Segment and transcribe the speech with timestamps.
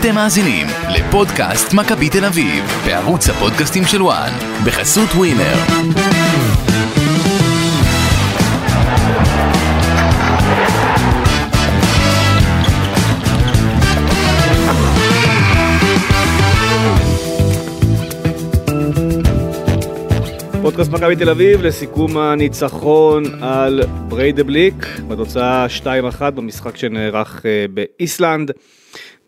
[0.00, 4.32] אתם מאזינים לפודקאסט מכבי תל אביב, בערוץ הפודקאסטים של וואן,
[4.66, 5.54] בחסות ווינר.
[20.62, 24.74] פודקאסט מכבי תל אביב לסיכום הניצחון על בריידבליק
[25.08, 25.66] בתוצאה
[26.20, 28.50] 2-1 במשחק שנערך אה, באיסלנד.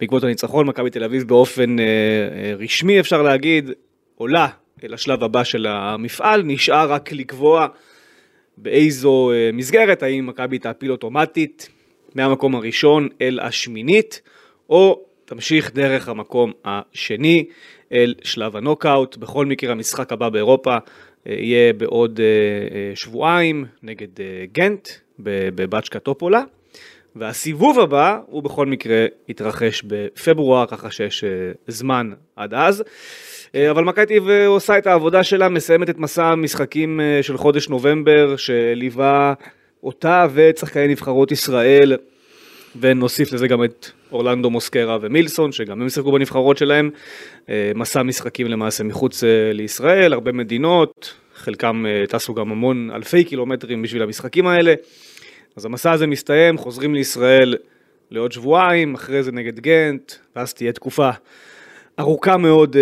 [0.02, 3.70] בעקבות הניצחון מכבי תל אביב באופן אה, אה, רשמי אפשר להגיד
[4.14, 4.48] עולה
[4.82, 7.66] לשלב הבא של המפעל, נשאר רק לקבוע
[8.56, 11.68] באיזו מסגרת, האם מכבי תעפיל אוטומטית
[12.14, 14.22] מהמקום הראשון אל השמינית,
[14.70, 17.44] או תמשיך דרך המקום השני
[17.92, 19.16] אל שלב הנוקאוט.
[19.16, 20.76] בכל מקרה המשחק הבא באירופה
[21.26, 22.26] יהיה בעוד אה,
[22.76, 24.88] אה, שבועיים נגד אה, גנט
[25.18, 26.42] בבצ'קה טופולה.
[27.16, 31.24] והסיבוב הבא הוא בכל מקרה יתרחש בפברואר, ככה שיש
[31.68, 32.84] זמן עד אז.
[33.70, 39.34] אבל מכבי תל עושה את העבודה שלה, מסיימת את מסע המשחקים של חודש נובמבר, שליווה
[39.82, 41.96] אותה ואת שחקני נבחרות ישראל,
[42.80, 46.90] ונוסיף לזה גם את אורלנדו מוסקרה ומילסון, שגם הם שיחקו בנבחרות שלהם.
[47.48, 53.24] אה, מסע משחקים למעשה מחוץ אה, לישראל, הרבה מדינות, חלקם אה, טסו גם המון אלפי
[53.24, 54.74] קילומטרים בשביל המשחקים האלה.
[55.56, 57.56] אז המסע הזה מסתיים, חוזרים לישראל
[58.10, 61.10] לעוד שבועיים, אחרי זה נגד גנט, ואז תהיה תקופה
[61.98, 62.76] ארוכה מאוד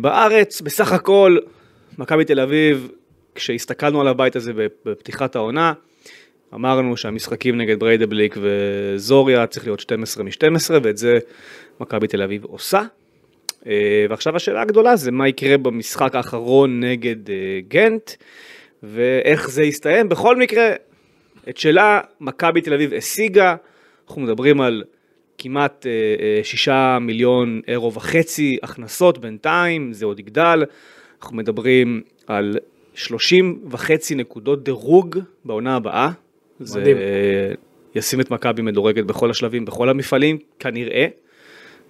[0.00, 0.60] בארץ.
[0.60, 1.38] בסך הכל,
[1.98, 2.88] מכבי תל אביב,
[3.34, 4.52] כשהסתכלנו על הבית הזה
[4.84, 5.72] בפתיחת העונה,
[6.54, 11.18] אמרנו שהמשחקים נגד בריידבליק וזוריה צריך להיות 12 מ-12 ואת זה
[11.80, 12.82] מכבי תל אביב עושה.
[13.66, 18.10] אה, ועכשיו השאלה הגדולה זה מה יקרה במשחק האחרון נגד אה, גנט
[18.82, 20.08] ואיך זה יסתיים.
[20.08, 20.68] בכל מקרה,
[21.48, 23.56] את שלה מכבי תל אביב השיגה,
[24.08, 24.84] אנחנו מדברים על
[25.38, 30.64] כמעט אה, שישה מיליון אירו וחצי הכנסות בינתיים, זה עוד יגדל.
[31.22, 32.58] אנחנו מדברים על
[32.94, 36.10] 30 וחצי נקודות דירוג בעונה הבאה,
[36.60, 36.96] זה מדהים.
[37.96, 41.06] ישים את מכבי מדורגת בכל השלבים, בכל המפעלים, כנראה.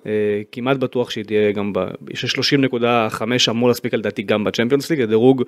[0.07, 1.79] אה, כמעט בטוח שהיא תהיה גם ב...
[2.11, 5.43] יש 30.5 אמור להספיק לדעתי גם ב Champions League, הדירוג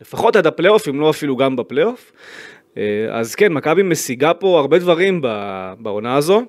[0.00, 2.12] לפחות עד הפלייאוף, אם לא אפילו גם בפלייאוף.
[2.78, 5.20] אה, אז כן, מכבי משיגה פה הרבה דברים
[5.78, 6.42] בעונה הזו.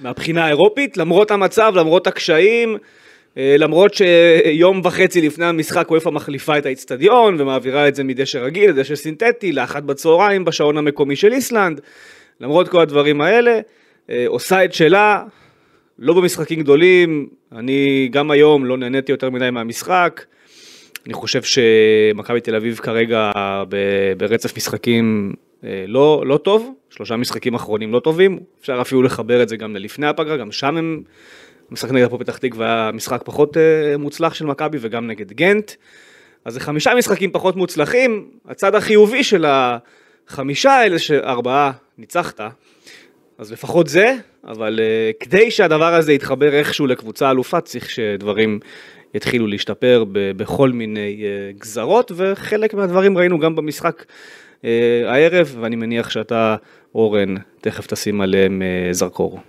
[0.00, 2.76] מהבחינה האירופית, למרות המצב, למרות הקשיים,
[3.36, 8.70] אה, למרות שיום וחצי לפני המשחק וופא מחליפה את האיצטדיון ומעבירה את זה מדשא רגיל
[8.70, 11.80] לדשא סינתטי לאחת בצהריים בשעון המקומי של איסלנד,
[12.40, 13.60] למרות כל הדברים האלה,
[14.10, 15.24] אה, עושה את שלה,
[15.98, 20.24] לא במשחקים גדולים, אני גם היום לא נהניתי יותר מדי מהמשחק,
[21.06, 23.30] אני חושב שמכבי תל אביב כרגע
[24.16, 25.32] ברצף משחקים
[25.64, 29.76] אה, לא, לא טוב, שלושה משחקים אחרונים לא טובים, אפשר אפילו לחבר את זה גם
[29.76, 31.02] ללפני הפגרה, גם שם הם
[31.70, 33.60] המשחק נגד הפועל פתח תקווה היה משחק פחות uh,
[33.98, 35.72] מוצלח של מכבי וגם נגד גנט.
[36.44, 42.40] אז זה חמישה משחקים פחות מוצלחים, הצד החיובי של החמישה האלה שארבעה ניצחת,
[43.38, 44.14] אז לפחות זה,
[44.44, 48.60] אבל uh, כדי שהדבר הזה יתחבר איכשהו לקבוצה אלופה צריך שדברים
[49.16, 54.64] יתחילו להשתפר ב- בכל מיני uh, גזרות וחלק מהדברים ראינו גם במשחק uh,
[55.06, 56.56] הערב ואני מניח שאתה
[56.94, 59.40] אורן תכף תשים עליהם uh, זרקור.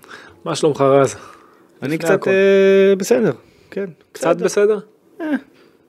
[0.45, 1.15] מה שלומך רז?
[1.83, 3.31] אני קצת אה, בסדר,
[3.71, 3.85] כן.
[4.11, 4.79] קצת בסדר?
[5.21, 5.27] אה,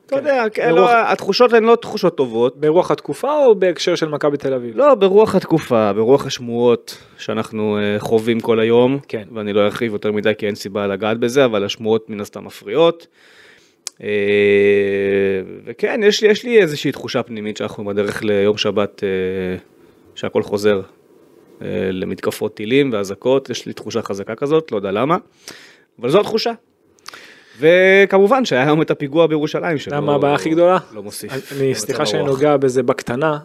[0.07, 0.69] אתה כן.
[0.69, 2.57] יודע, לא, התחושות הן לא תחושות טובות.
[2.57, 4.77] ברוח התקופה או בהקשר של מכבי תל אביב?
[4.77, 8.99] לא, ברוח התקופה, ברוח השמועות שאנחנו אה, חווים כל היום.
[9.09, 9.23] כן.
[9.35, 13.07] ואני לא ארחיב יותר מדי כי אין סיבה לגעת בזה, אבל השמועות מן הסתם מפריעות.
[15.65, 19.03] וכן, יש לי, יש לי איזושהי תחושה פנימית שאנחנו בדרך ליום שבת
[20.15, 20.81] שהכל חוזר
[21.91, 25.17] למתקפות טילים ואזעקות, יש לי תחושה חזקה כזאת, לא יודע למה.
[26.01, 26.53] אבל זו התחושה.
[27.61, 30.01] וכמובן שהיה היום את הפיגוע בירושלים שלא...
[30.01, 30.79] מה הבעיה הכי גדולה?
[30.93, 31.53] לא מוסיף.
[31.53, 33.39] אני, סליחה שאני נוגע בזה בקטנה,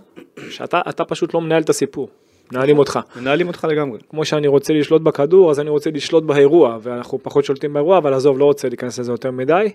[0.50, 2.10] שאתה פשוט לא מנהל את הסיפור.
[2.52, 3.00] מנהלים אותך.
[3.16, 4.00] מנהלים אותך לגמרי.
[4.10, 8.14] כמו שאני רוצה לשלוט בכדור, אז אני רוצה לשלוט באירוע, ואנחנו פחות שולטים באירוע, אבל
[8.14, 9.72] עזוב, לא רוצה להיכנס לזה יותר מדי.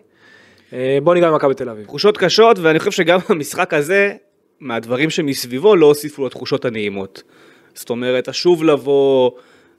[0.73, 1.85] אה, בוא ניגע במכבי תל אביב.
[1.85, 4.13] תחושות קשות, ואני חושב שגם המשחק הזה,
[4.61, 7.23] מהדברים שמסביבו לא הוסיפו לו תחושות הנעימות.
[7.75, 9.31] זאת אומרת, אשוב לבוא...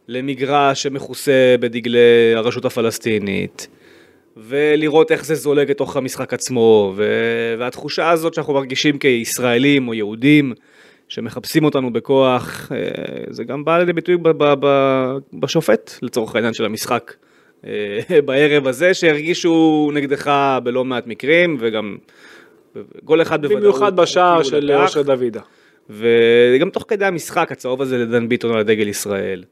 [0.10, 3.68] למגרש שמכוסה בדגלי הרשות הפלסטינית,
[4.38, 7.04] ולראות איך זה זולג לתוך המשחק עצמו, ו...
[7.60, 10.54] והתחושה הזאת שאנחנו מרגישים כישראלים או יהודים,
[11.08, 12.78] שמחפשים אותנו בכוח, אה,
[13.30, 17.14] זה גם בא לידי ביטוי ב- ב- ב- בשופט לצורך העניין של המשחק
[18.26, 20.32] בערב הזה, שהרגישו נגדך
[20.64, 21.98] בלא מעט מקרים, וגם
[23.04, 23.62] גול אחד בוודאות.
[23.62, 25.42] במיוחד בשער של אושר דוידה.
[25.90, 29.44] וגם תוך כדי המשחק הצהוב הזה לדן ביטון על הדגל ישראל.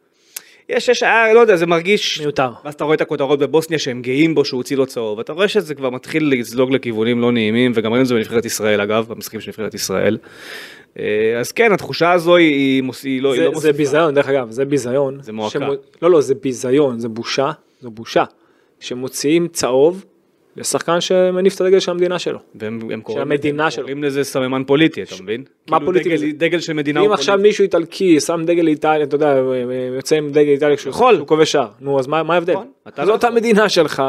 [0.69, 2.21] יש, יש, אה, לא יודע, זה מרגיש...
[2.21, 2.50] מיותר.
[2.65, 5.48] ואז אתה רואה את הכותרות בבוסניה שהם גאים בו שהוא הוציא לו צהוב, אתה רואה
[5.48, 9.42] שזה כבר מתחיל לזלוג לכיוונים לא נעימים, וגם ראינו את זה בנבחרת ישראל אגב, במשחקים
[9.42, 10.18] של נבחרת ישראל.
[11.00, 13.77] אה, אז כן, התחושה הזו היא, היא, מוס- היא לא, היא זה, לא זה מוסיפה.
[13.77, 15.18] ביזיון, דרך אגב, זה ביזיון.
[15.21, 15.59] זה מועקה.
[16.01, 18.24] לא, לא, זה ביזיון, זה בושה, זו בושה.
[18.79, 20.06] שמוציאים צהוב
[20.56, 22.39] לשחקן שמניף את הדגל של המדינה שלו.
[22.56, 23.83] והם הם קוראים, המדינה הם שלו.
[23.83, 25.44] קוראים לזה סממן פוליטי, אתה מבין?
[25.69, 26.31] מה כאילו פוליטי דגל?
[26.31, 27.47] דגל של מדינה אם הוא עכשיו פוליטי.
[27.47, 29.41] מישהו איטלקי שם דגל איטליה, אתה יודע,
[29.95, 31.13] יוצא עם דגל איטליה כשהוא יכול.
[31.15, 32.53] כשהוא כובש שער, נו אז מה ההבדל?
[32.53, 33.39] נכון, אתה זו לא אותה יכול.
[33.39, 34.03] מדינה שלך,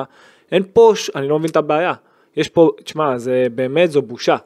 [0.53, 1.93] אין פה, אני לא מבין את הבעיה.
[2.37, 4.37] יש פה, תשמע, זה באמת, זו בושה.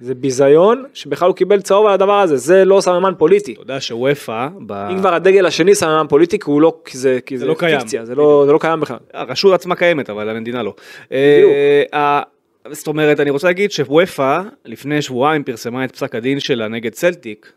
[0.00, 3.52] זה ביזיון שבכלל הוא קיבל צהוב על הדבר הזה, זה לא סממן פוליטי.
[3.52, 7.18] אתה יודע שוופא, ב- אם כבר הדגל השני סממן פוליטי, כי הוא לא, כי זה,
[7.26, 7.78] כי זה, לא קיים.
[7.78, 8.96] פיקציה, זה לא, זה לא קיים בכלל.
[9.12, 10.74] הרשות עצמה קיימת, אבל המדינה לא.
[11.10, 11.50] בדיוק.
[11.94, 12.22] אה,
[12.70, 17.52] זאת אומרת, אני רוצה להגיד שוופא לפני שבועיים פרסמה את פסק הדין שלה נגד צלטיק,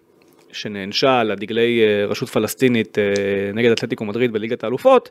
[0.51, 3.03] שנענשה על הדגלי אה, רשות פלסטינית אה,
[3.53, 5.09] נגד אתלטיקו מדריד בליגת האלופות.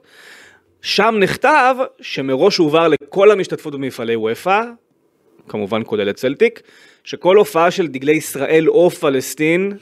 [0.83, 4.63] שם נכתב שמראש הובהר לכל המשתתפות במפעלי וופא,
[5.49, 6.63] כמובן כולל את צלטיק,
[7.07, 9.73] שכל הופעה של דגלי ישראל או פלסטין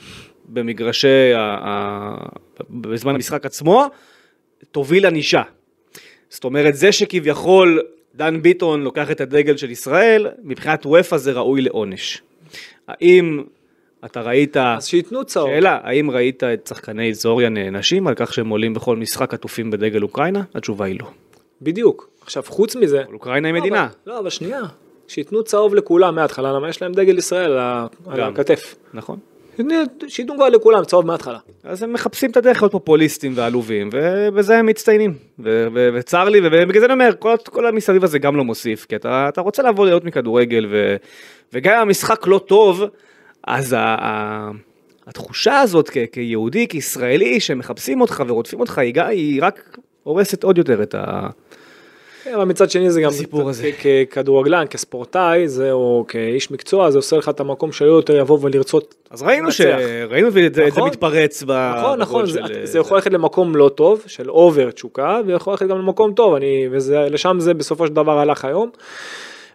[0.48, 2.26] במגרשי, ה- ה-
[2.70, 3.86] בזמן המשחק עצמו,
[4.72, 5.42] תוביל ענישה.
[6.28, 7.80] זאת אומרת, זה שכביכול
[8.14, 12.22] דן ביטון לוקח את הדגל של ישראל, מבחינת וופא זה ראוי לעונש.
[12.88, 13.42] האם
[14.04, 15.48] אתה ראית, אז שייתנו צהוב.
[15.50, 20.02] שאלה, האם ראית את שחקני זוריה נענשים על כך שהם עולים בכל משחק עטופים בדגל
[20.02, 20.42] אוקראינה?
[20.54, 21.06] התשובה היא לא.
[21.62, 22.08] בדיוק.
[22.22, 23.02] עכשיו, חוץ מזה...
[23.12, 23.80] אוקראינה היא לא, מדינה.
[23.84, 24.60] אבל- לא, אבל שנייה.
[25.14, 27.52] שייתנו צהוב לכולם מההתחלה, למה יש להם דגל ישראל
[28.06, 28.20] על.
[28.20, 28.74] הכתף.
[28.94, 29.18] נכון.
[30.08, 31.38] שייתנו כבר לכולם צהוב מההתחלה.
[31.64, 35.14] אז הם מחפשים את הדרך להיות פופוליסטים ועלובים, ובזה הם מצטיינים.
[35.94, 39.28] וצר לי, ובגלל זה אני אומר, כל, כל המסביב הזה גם לא מוסיף, כי אתה,
[39.28, 40.96] אתה רוצה לעבור להיות מכדורגל, ו-
[41.52, 42.84] וגם אם המשחק לא טוב,
[43.44, 44.50] אז ה- ה-
[45.06, 50.82] התחושה הזאת כ- כיהודי, כישראלי, שמחפשים אותך ורודפים אותך, היא, היא רק הורסת עוד יותר
[50.82, 51.28] את ה...
[52.24, 53.70] כן, אבל מצד שני זה גם הסיפור הזה.
[54.10, 58.38] ככדורגלן, כספורטאי, זה או כאיש מקצוע, זה עושה לך את המקום של עוד יותר לבוא
[58.42, 58.94] ולרצות.
[59.10, 59.60] אז ראינו, ש...
[60.08, 60.88] ראינו את זה, נכון.
[60.88, 61.74] מתפרץ ב...
[61.78, 62.24] נכון, נכון,
[62.64, 66.68] זה, יכול ללכת למקום לא טוב, של over תשוקה, ויכול ללכת גם למקום טוב, אני,
[66.70, 68.70] ולשם זה בסופו של דבר הלך היום.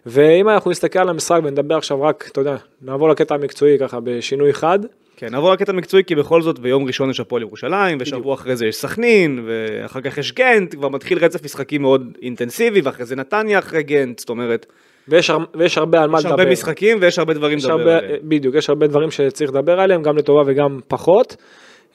[0.06, 4.52] ואם אנחנו נסתכל על המשחק ונדבר עכשיו רק, אתה יודע, נעבור לקטע המקצועי ככה בשינוי
[4.52, 4.78] חד,
[5.20, 8.66] כן, נעבור לקטע מקצועי, כי בכל זאת ביום ראשון יש הפועל ירושלים, ושבוע אחרי זה
[8.66, 13.58] יש סכנין, ואחר כך יש גנט, כבר מתחיל רצף משחקים מאוד אינטנסיבי, ואחרי זה נתניה
[13.58, 14.66] אחרי גנט, זאת אומרת,
[15.08, 16.40] ויש, הר, ויש הרבה על מה יש לדבר.
[16.40, 18.16] הרבה משחקים ויש הרבה דברים יש לדבר הרבה, עליהם.
[18.22, 21.36] בדיוק, יש הרבה דברים שצריך לדבר עליהם, גם לטובה וגם פחות.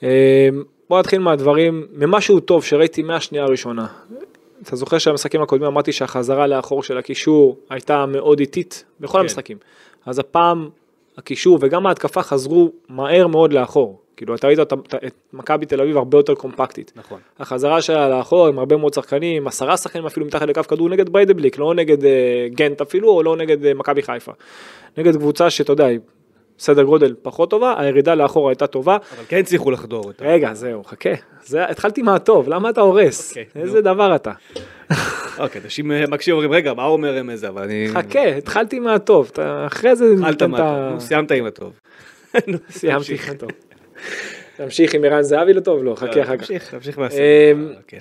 [0.04, 0.50] אה,
[0.90, 3.86] בוא נתחיל מהדברים, ממשהו טוב שראיתי מהשנייה הראשונה.
[4.64, 9.20] אתה זוכר שהמשחקים הקודמים אמרתי שהחזרה לאחור של הקישור הייתה מאוד איטית בכל כן.
[9.20, 9.58] המשחקים.
[10.06, 10.70] אז הפעם
[11.18, 14.02] הקישור וגם ההתקפה חזרו מהר מאוד לאחור.
[14.18, 14.74] כאילו אתה ראית את,
[15.06, 16.92] את מכבי תל אביב הרבה יותר קומפקטית.
[16.96, 17.20] נכון.
[17.40, 21.58] החזרה שלה לאחור עם הרבה מאוד שחקנים, עשרה שחקנים אפילו מתחת לקו כדור נגד בריידבליק,
[21.58, 24.32] לא נגד אה, גנט אפילו, או לא נגד אה, מכבי חיפה.
[24.98, 25.88] נגד קבוצה שאתה יודע,
[26.60, 28.98] סדר גודל פחות טובה, הירידה לאחור הייתה טובה.
[29.16, 30.26] אבל כן הצליחו לחדור אותה.
[30.26, 31.10] רגע, זהו, חכה.
[31.46, 33.30] זה, התחלתי מהטוב, למה אתה הורס?
[33.30, 34.32] אוקיי, איזה דבר אתה.
[35.38, 37.88] אוקיי, אנשים אה, מקשיבים אומרים, רגע, מה הוא אומר עם זה, אבל אני...
[37.94, 39.32] חכה, התחלתי מהטוב,
[39.68, 41.80] אחרי זה התחלת מהטוב, סיימת עם הטוב.
[42.70, 43.14] סיימתי.
[43.14, 43.50] עם הטוב.
[44.58, 45.84] תמשיך עם ערן זהבי לטוב?
[45.84, 46.42] לא, חכה אחר כך.
[46.42, 47.22] תמשיך, תמשיך מהסדר.
[47.52, 47.98] אמ, כן.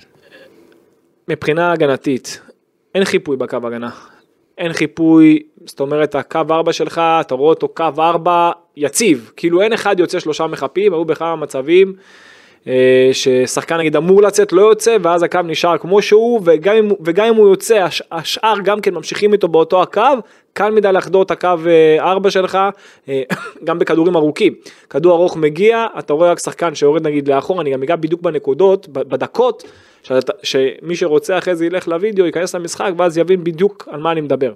[1.27, 2.41] מבחינה הגנתית,
[2.95, 3.89] אין חיפוי בקו הגנה.
[4.57, 9.73] אין חיפוי, זאת אומרת הקו 4 שלך, אתה רואה אותו קו 4 יציב, כאילו אין
[9.73, 12.01] אחד יוצא שלושה מחפים, היו בכמה מצבים אה,
[13.11, 17.35] ששחקן נגיד אמור לצאת לא יוצא ואז הקו נשאר כמו שהוא וגם אם, וגם אם
[17.35, 20.01] הוא יוצא הש, השאר גם כן ממשיכים איתו באותו הקו,
[20.53, 21.49] קל מדי לחדור את הקו
[21.99, 22.57] 4 שלך,
[23.09, 23.21] אה,
[23.65, 24.53] גם בכדורים ארוכים,
[24.89, 28.87] כדור ארוך מגיע, אתה רואה רק שחקן שיורד נגיד לאחור, אני גם אגע בדיוק בנקודות,
[28.87, 29.63] בדקות,
[30.03, 34.21] שאתה, שמי שרוצה אחרי זה ילך לוידאו, ייכנס למשחק ואז יבין בדיוק על מה אני
[34.21, 34.53] מדבר.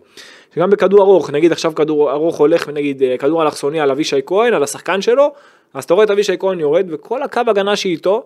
[0.56, 4.54] שגם בכדור ארוך, נגיד עכשיו כדור ארוך הולך ונגיד אה, כדור אלכסוני על אבישי כהן,
[4.54, 5.32] על השחקן שלו,
[5.74, 8.24] אז אתה רואה את אבישי כהן יורד וכל הקו הגנה שאיתו,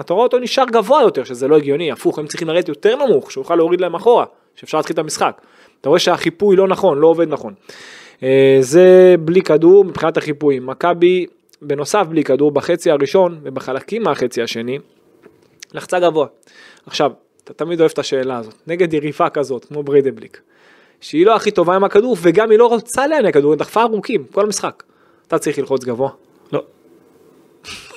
[0.00, 3.32] אתה רואה אותו נשאר גבוה יותר, שזה לא הגיוני, הפוך, הם צריכים לרדת יותר נמוך,
[3.32, 4.24] שהוא יוכל להוריד להם אחורה,
[4.56, 5.40] שאפשר להתחיל את המשחק.
[5.80, 7.54] אתה רואה שהחיפוי לא נכון, לא עובד נכון.
[8.22, 10.66] אה, זה בלי כדור מבחינת החיפויים.
[10.66, 11.26] מכבי,
[11.62, 14.78] בנוסף בלי כדור, בחצי הראשון ובחלקים מהחצי השני,
[15.74, 16.26] לחצה גבוה.
[16.86, 17.10] עכשיו,
[17.44, 20.40] אתה תמיד אוהב את השאלה הזאת, נגד יריבה כזאת, כמו בריידבליק,
[21.00, 24.24] שהיא לא הכי טובה עם הכדור, וגם היא לא רוצה להניע כדור, היא דחפה ארוכים,
[24.32, 24.82] כל המשחק.
[25.26, 26.10] אתה צריך ללחוץ גבוה.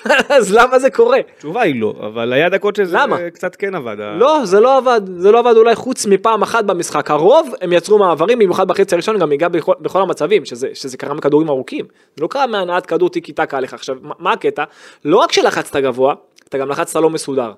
[0.38, 1.20] אז למה זה קורה?
[1.36, 3.30] התשובה היא לא, אבל היה דקות שזה למה?
[3.30, 3.96] קצת כן עבד.
[4.20, 7.12] לא, זה לא עבד, זה לא עבד אולי חוץ מפעם אחת במשחק.
[7.12, 11.14] הרוב הם יצרו מעברים, במיוחד בחצי הראשון, גם ייגע בכל, בכל המצבים, שזה, שזה קרה
[11.14, 11.86] מכדורים ארוכים.
[12.16, 13.74] זה לא קרה מהנעת כדור טיקי טקה עליך.
[13.74, 14.64] עכשיו, מה הקטע?
[15.06, 16.14] לא רק שלחצת גבוה,
[16.50, 17.52] אתה גם לחצת לא מסודר.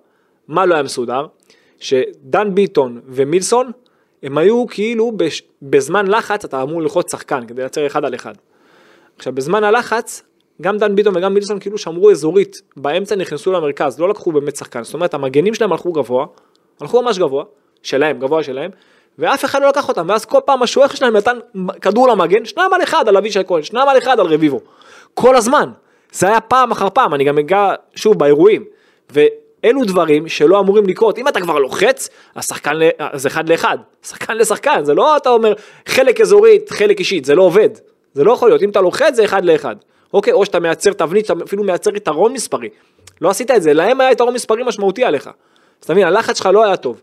[0.47, 1.25] מה לא היה מסודר?
[1.79, 3.71] שדן ביטון ומילסון,
[4.23, 5.43] הם היו כאילו בש...
[5.61, 8.33] בזמן לחץ אתה אמור ללחוץ שחקן כדי לייצר אחד על אחד.
[9.17, 10.23] עכשיו בזמן הלחץ,
[10.61, 14.83] גם דן ביטון וגם מילסון כאילו שמרו אזורית, באמצע נכנסו למרכז, לא לקחו באמת שחקן,
[14.83, 16.25] זאת אומרת המגנים שלהם הלכו גבוה,
[16.81, 17.43] הלכו ממש גבוה,
[17.83, 18.71] שלהם, גבוה שלהם,
[19.19, 21.37] ואף אחד לא לקח אותם, ואז כל פעם השוער שלהם נתן
[21.81, 24.59] כדור למגן, שניים על אחד על אבישי כהן, שניים על אחד על רביבו,
[25.13, 25.69] כל הזמן,
[26.11, 28.63] זה היה פעם אחר פעם, אני גם אגע שוב באירועים,
[29.09, 32.73] ואלו דברים שלא אמורים לקרות, אם אתה כבר לוחץ, השחקן
[33.13, 35.53] זה אחד לאחד, שחקן לשחקן, זה לא אתה אומר
[35.85, 37.69] חלק אזורית, חלק אישית, זה לא עובד,
[38.13, 39.75] זה לא יכול להיות, אם אתה לוחץ זה אחד לאחד,
[40.13, 42.69] אוקיי, או שאתה מייצר תבנית, שאתה אפילו מייצר יתרון מספרי,
[43.21, 46.49] לא עשית את זה, להם היה יתרון מספרי משמעותי עליך, אז אתה מבין, הלחץ שלך
[46.53, 47.01] לא היה טוב.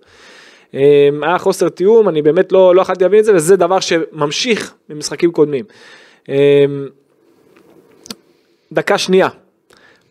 [0.75, 0.81] אמ,
[1.23, 5.33] היה חוסר תיאום, אני באמת לא, לא יכולתי להבין את זה, וזה דבר שממשיך ממשחקים
[5.33, 5.65] קודמים.
[6.29, 6.35] אמ,
[8.73, 9.29] דקה שנייה,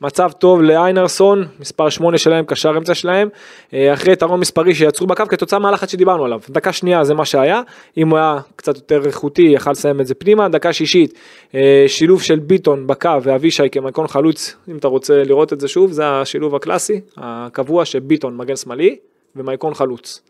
[0.01, 3.29] מצב טוב לאיינרסון, מספר 8 שלהם, קשר אמצע שלהם,
[3.74, 6.39] אה, אחרי יתרון מספרי שיצרו בקו כתוצאה מהלחץ שדיברנו עליו.
[6.50, 7.62] דקה שנייה זה מה שהיה,
[7.98, 11.13] אם הוא היה קצת יותר איכותי יכל לסיים את זה פנימה, דקה שישית,
[11.55, 15.91] אה, שילוב של ביטון בקו ואבישי כמקום חלוץ, אם אתה רוצה לראות את זה שוב,
[15.91, 18.96] זה השילוב הקלאסי, הקבוע שביטון מגן שמאלי
[19.36, 20.22] ומייקון חלוץ.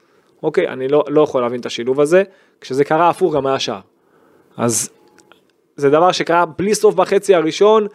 [0.44, 2.24] אוקיי, אני לא, לא יכול להבין את השילוב הזה,
[2.62, 3.80] כשזה קרה הפוך גם היה שער.
[4.58, 4.90] אז
[5.75, 7.88] זה דבר שקרה בלי סוף בחצי הראשון,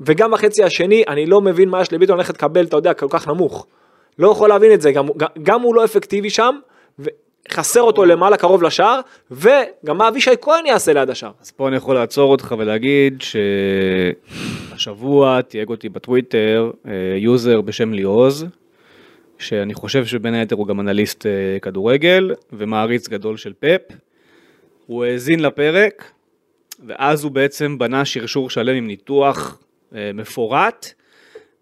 [0.00, 3.28] וגם בחצי השני, אני לא מבין מה יש לביטון ללכת לקבל, אתה יודע, כל כך
[3.28, 3.66] נמוך.
[4.18, 5.06] לא יכול להבין את זה, גם,
[5.42, 6.58] גם, הוא לא אפקטיבי שם,
[6.98, 11.30] וחסר אותו למעלה קרוב לשער, וגם מה אבישי כהן יעשה ליד השער.
[11.42, 13.22] אז פה אני יכול לעצור אותך ולהגיד
[14.72, 18.46] שהשבוע תייג אותי בטוויטר אה, user בשם ליעוז,
[19.38, 23.80] שאני חושב שבין היתר הוא גם אנליסט אה, כדורגל ומעריץ גדול של פפ.
[24.86, 26.12] הוא האזין לפרק,
[26.86, 30.92] ואז הוא בעצם בנה שרשור שלם עם ניתוח אה, מפורט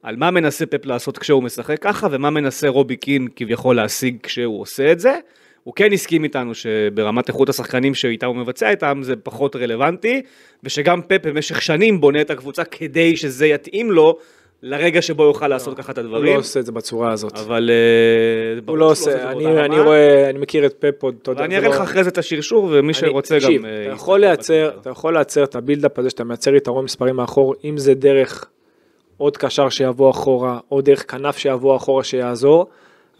[0.03, 4.61] על מה מנסה פפ לעשות כשהוא משחק ככה, ומה מנסה רובי קין כביכול להשיג כשהוא
[4.61, 5.19] עושה את זה.
[5.65, 10.23] הוא כן הסכים איתנו שברמת איכות השחקנים שאיתם הוא מבצע איתם זה פחות רלוונטי,
[10.62, 14.19] ושגם פפ במשך שנים בונה את הקבוצה כדי שזה יתאים לו
[14.62, 16.25] לרגע שבו יוכל לעשות ככה את הדברים.
[16.25, 17.38] הוא לא עושה את זה בצורה הזאת.
[17.38, 17.71] אבל...
[17.71, 21.45] אה, הוא לא עושה, אני, רואה, אני מכיר את פפ עוד, אתה יודע.
[21.45, 23.64] אני אראה לך לא- אחרי זה את השרשור, ומי שרוצה גם...
[23.64, 23.87] אה,
[24.81, 28.47] אתה יכול לייצר, את הבילדאפ הזה שאתה מייצר יתרון מספרים מאחור, אם זה דרך
[29.16, 32.66] עוד קשר שיבוא אחורה, או דרך כנף שיבוא אחורה שיעזור,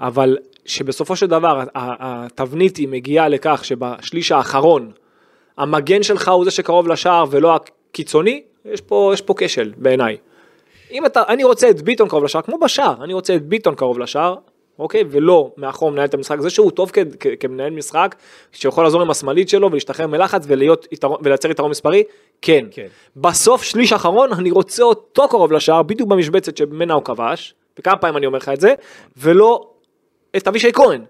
[0.00, 4.90] אבל שבסופו של דבר התבנית היא מגיעה לכך שבשליש האחרון,
[5.58, 8.80] המגן שלך הוא זה שקרוב לשער ולא הקיצוני, יש
[9.20, 10.16] פה כשל בעיניי.
[10.92, 13.99] אם אתה, אני רוצה את ביטון קרוב לשער, כמו בשער, אני רוצה את ביטון קרוב
[13.99, 14.34] לשער,
[14.78, 15.04] אוקיי?
[15.11, 18.14] ולא מאחור מנהל את המשחק, זה שהוא טוב כ- כ- כמנהל משחק,
[18.52, 20.46] שיכול לעזור עם השמאלית שלו ולהשתחרר מלחץ
[20.92, 22.02] יתרון, ולייצר יתרון מספרי,
[22.42, 22.66] כן.
[22.70, 22.87] כן.
[23.16, 28.16] בסוף שליש אחרון אני רוצה אותו קרוב לשער, בדיוק במשבצת שממנה הוא כבש, וכמה פעמים
[28.16, 28.75] אני אומר לך את זה,
[29.16, 29.70] ולא
[30.37, 31.04] את אבישי כהן.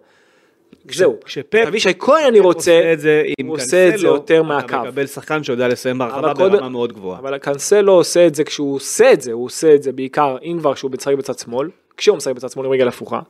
[0.92, 4.34] זהו, כשפפ אבישי כהן אני רוצה, עושה את זה עם הוא עושה את זה יותר
[4.34, 4.76] אתה מהקו.
[4.88, 5.98] מקבל שחקן שיודע לסיים
[6.36, 7.18] קודם- ברמה מאוד גבוהה.
[7.18, 10.56] אבל קאנסלו עושה את זה כשהוא עושה את זה, הוא עושה את זה בעיקר אם
[10.58, 13.20] כבר שהוא משחק בצד שמאל, כשהוא משחק בצד שמאל עם רגל הפוכה,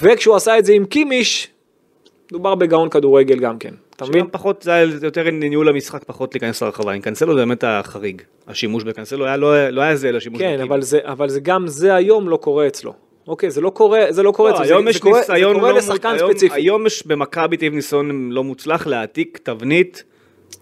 [0.00, 1.48] וכשהוא עשה את זה עם קימיש,
[2.32, 4.26] דובר בגאון כדורגל גם כן, אתה מבין?
[4.30, 6.92] פחות, זה היה יותר ניהול המשחק, פחות להיכנס לרחבה.
[6.92, 8.22] עם קנסלו זה באמת החריג.
[8.48, 10.68] השימוש בקנסלו היה לא לא היה זהה לשימוש כן, בקיני.
[10.68, 12.92] אבל זה, אבל זה גם זה היום לא קורה אצלו.
[13.30, 15.54] אוקיי, זה לא קורה, זה לא קורה לא, אצלו, היום זה, יש זה קורה, ניסיון
[15.54, 16.54] זה קורה לא לשחקן היום- ספציפי.
[16.54, 20.04] היום יש במכבי תל ניסיון לא מוצלח להעתיק תבנית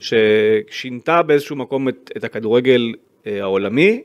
[0.01, 2.93] ששינתה באיזשהו מקום את, את הכדורגל
[3.27, 4.03] אה, העולמי,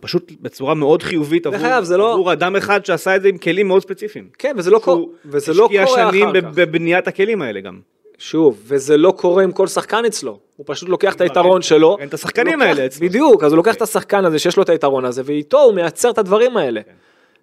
[0.00, 3.38] פשוט בצורה מאוד חיובית עבור, אגב, זה לא- עבור אדם אחד שעשה את זה עם
[3.38, 4.28] כלים מאוד ספציפיים.
[4.38, 6.48] כן, וזה לא, שהוא וזה לא קורה השקיע שנים אחר כך.
[6.54, 7.80] בבניית הכלים האלה גם.
[8.18, 11.96] שוב, וזה לא קורה עם כל שחקן אצלו, הוא פשוט לוקח את היתרון שלו.
[12.00, 13.08] אין את השחקנים האלה אצלו.
[13.08, 16.10] בדיוק, אז הוא לוקח את השחקן הזה שיש לו את היתרון הזה, ואיתו הוא מייצר
[16.10, 16.80] את הדברים האלה.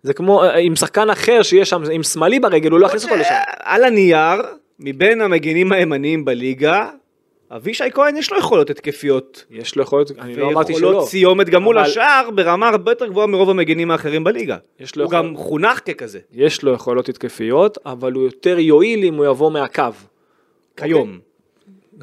[0.03, 3.15] זה כמו אה, עם שחקן אחר שיש שם, עם שמאלי ברגל, הוא לא יכניס אותו
[3.15, 3.33] לשם.
[3.59, 4.41] על הנייר,
[4.79, 6.89] מבין המגינים הימניים בליגה,
[7.51, 9.45] אבישי כהן יש לו יכולות התקפיות.
[9.51, 10.87] יש לו יכולת, אני לא אמרתי שלא.
[10.87, 14.57] ויכולות סיומת גם מול אבל- השאר ברמה הרבה יותר גבוהה מרוב המגינים האחרים בליגה.
[14.79, 19.03] יש לו הוא יכול- גם חונך ככזה, יש לו יכולות התקפיות, אבל הוא יותר יועיל
[19.03, 19.83] אם הוא יבוא מהקו.
[20.77, 21.19] כיום.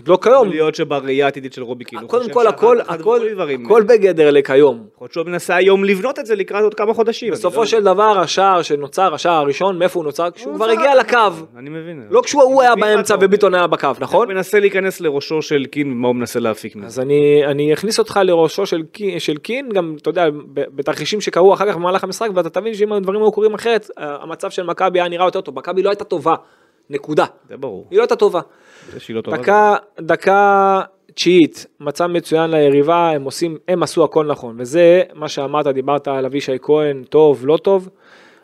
[0.06, 3.18] לא כיום, להיות שבראייה העתידית של רובי קין, הוא קודם כל הכל, הכל,
[3.64, 4.84] הכל בגדר לכיום.
[4.94, 7.32] יכול להיות שהוא מנסה היום לבנות את זה לקראת עוד כמה חודשים.
[7.32, 10.30] בסופו לא- של דבר השער שנוצר, השער הראשון, מאיפה הוא נוצר?
[10.30, 11.18] כשהוא כבר הגיע לקו.
[11.58, 12.06] אני מבין.
[12.10, 13.16] לא כשהוא הוא היה מה באמצע.
[13.20, 14.26] וביטון היה בקו, נכון?
[14.28, 16.86] הוא מנסה להיכנס לראשו של קין ומה הוא מנסה להפיק מזה.
[16.86, 17.00] אז
[17.46, 21.76] אני, אכניס אותך לראשו של, קי- של קין, גם, אתה יודע, בתרחישים שקרו אחר כך
[21.76, 25.40] במהלך המשחק, ואתה תבין שאם הדברים היו קורים אחרת, המצב של מכבי היה נראה יותר
[25.40, 25.56] טוב.
[25.58, 26.34] מכבי לא הייתה טובה,
[26.90, 27.24] נקודה.
[27.48, 27.86] זה ברור.
[27.90, 28.40] היא לא הייתה טובה.
[29.30, 30.80] דקה, דקה
[31.14, 36.24] תשיעית, מצב מצוין ליריבה, הם עושים, הם עשו הכל נכון, וזה מה שאמרת, דיברת על
[36.26, 37.88] אבישי כהן, טוב, לא טוב.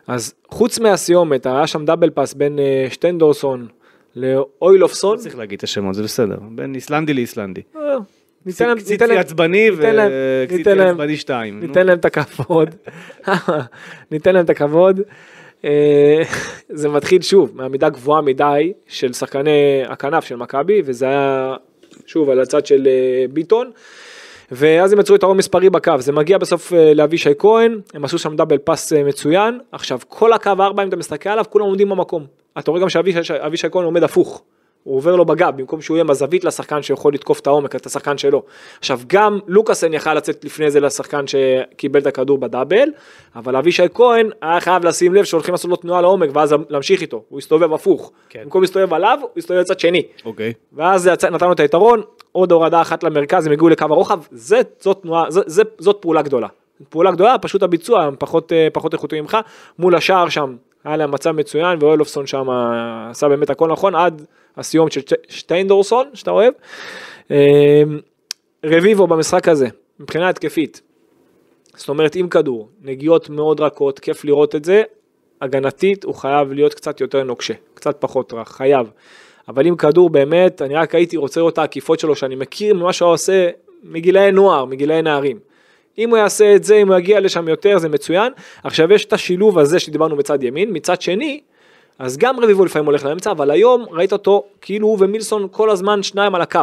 [0.07, 3.67] אז חוץ מהסיומת, היה שם דאבל פאס בין אה, שטיינדורסון
[4.15, 5.17] לאוילופסון.
[5.17, 6.37] לא צריך להגיד את השמות, זה בסדר.
[6.49, 7.61] בין איסלנדי לאיסלנדי.
[7.75, 7.81] אה,
[8.45, 11.59] ניתן להם, ניתן להם, עצבני וקציצי עצבני שתיים.
[11.59, 12.75] ניתן להם את הכבוד,
[14.11, 14.99] ניתן להם את הכבוד.
[15.65, 16.21] אה,
[16.69, 21.55] זה מתחיל שוב מעמידה גבוהה מדי של שחקני הכנף של מכבי וזה היה
[22.05, 23.71] שוב על הצד של אה, ביטון.
[24.51, 28.35] ואז הם יצרו יתרון מספרי בקו, זה מגיע בסוף אה, לאבישי כהן, הם עשו שם
[28.35, 28.57] דאבל
[28.95, 32.25] אה, מצוין, עכשיו כל הקו ארבע אם אתה מסתכל עליו כולם עומדים במקום,
[32.59, 34.43] אתה רואה גם שאבישי אבישי כהן עומד הפוך,
[34.83, 38.17] הוא עובר לו בגב במקום שהוא יהיה בזווית לשחקן שיכול לתקוף את העומק, את השחקן
[38.17, 38.43] שלו.
[38.79, 42.89] עכשיו גם לוקאסן יכל לצאת לפני זה לשחקן שקיבל את הכדור בדאבל,
[43.35, 47.23] אבל אבישי כהן היה חייב לשים לב שהולכים לעשות לו תנועה לעומק ואז להמשיך איתו,
[47.29, 48.41] הוא הסתובב הפוך, כן.
[48.43, 50.03] במקום להסתובב עליו הוא הסתובב לצד שני.
[50.25, 50.53] אוקיי.
[50.73, 55.31] ואז נתנו את היתרון, עוד הורדה אחת למרכז, הם הגיעו לקו הרוחב, זה, זאת תנועה,
[55.31, 56.47] זה, זה, זאת פעולה גדולה.
[56.89, 59.37] פעולה גדולה, פשוט הביצוע הם פחות, אה, פחות איכותי ממך,
[59.79, 62.47] מול השער שם, היה להם מצב מצוין, ואוילופסון שם
[63.09, 64.25] עשה באמת הכל נכון, עד
[64.57, 66.53] הסיום של שט- שטיינדורסון, שאתה אוהב.
[67.31, 67.83] אה,
[68.65, 69.67] רביבו במשחק הזה,
[69.99, 70.81] מבחינה התקפית,
[71.75, 74.83] זאת אומרת עם כדור, נגיעות מאוד רכות, כיף לראות את זה,
[75.41, 78.91] הגנתית הוא חייב להיות קצת יותר נוקשה, קצת פחות רך, חייב.
[79.47, 82.93] אבל עם כדור באמת, אני רק הייתי רוצה לראות את העקיפות שלו, שאני מכיר ממה
[82.93, 83.49] שהוא עושה
[83.83, 85.39] מגילאי נוער, מגילאי נערים.
[85.97, 88.33] אם הוא יעשה את זה, אם הוא יגיע לשם יותר, זה מצוין.
[88.63, 91.41] עכשיו יש את השילוב הזה שדיברנו בצד ימין, מצד שני,
[91.99, 96.03] אז גם רביבו לפעמים הולך לאמצע, אבל היום ראית אותו, כאילו הוא ומילסון כל הזמן
[96.03, 96.59] שניים על הקו.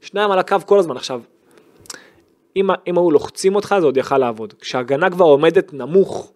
[0.00, 0.96] שניים על הקו כל הזמן.
[0.96, 1.20] עכשיו,
[2.56, 4.54] אם, אם היו לוחצים אותך, זה עוד יכל לעבוד.
[4.60, 6.32] כשההגנה כבר עומדת נמוך,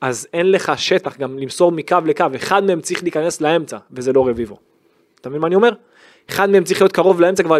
[0.00, 4.28] אז אין לך שטח גם למסור מקו לקו, אחד מהם צריך להיכנס לאמצע, וזה לא
[4.28, 4.56] רביבו.
[5.20, 5.70] אתה מבין מה אני אומר?
[6.30, 7.58] אחד מהם צריך להיות קרוב לאמצע כבר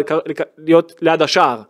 [0.57, 1.61] להיות ליד השער.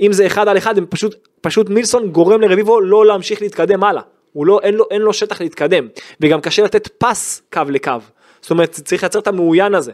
[0.00, 4.02] אם זה אחד על אחד, הם פשוט, פשוט מילסון גורם לרביבו לא להמשיך להתקדם הלאה.
[4.32, 5.88] הוא לא, אין לו, אין לו שטח להתקדם.
[6.20, 7.92] וגם קשה לתת פס קו לקו.
[8.40, 9.92] זאת אומרת, צריך לייצר את המעוין הזה.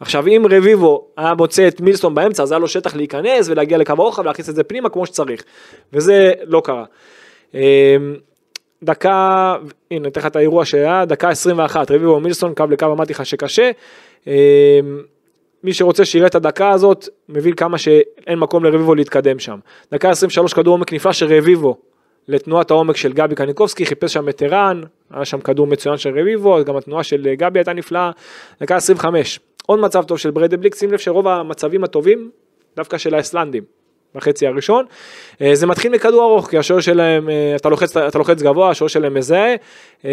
[0.00, 3.92] עכשיו אם רביבו היה מוצא את מילסון באמצע אז היה לו שטח להיכנס ולהגיע לקו
[3.92, 5.44] הרוחב ולהכניס את זה פנימה כמו שצריך
[5.92, 6.84] וזה לא קרה.
[7.54, 7.60] אמ,
[8.82, 9.56] דקה,
[9.90, 13.70] הנה אתן לך את האירוע שהיה, דקה 21, רביבו מילסון קו לקו אמרתי לך שקשה.
[15.64, 19.58] מי שרוצה שיראה את הדקה הזאת מבין כמה שאין מקום לרביבו להתקדם שם.
[19.92, 21.76] דקה 23 כדור עומק נפלא של רביבו
[22.28, 26.64] לתנועת העומק של גבי קניקובסקי, חיפש שם את ערן, היה שם כדור מצוין של רביבו,
[26.64, 28.10] גם התנועה של גבי הייתה נפלאה.
[28.60, 32.30] דקה 25, עוד מצב טוב של בריידבליק, שים לב שרוב המצבים הטובים
[32.76, 33.62] דווקא של האיסלנדים.
[34.14, 34.84] בחצי הראשון,
[35.42, 38.88] אה, זה מתחיל מכדור ארוך, כי השוער שלהם, אה, אתה לוחץ, אתה לוחץ גבוה, השוער
[38.88, 39.54] שלהם מזהה,
[40.04, 40.10] אה,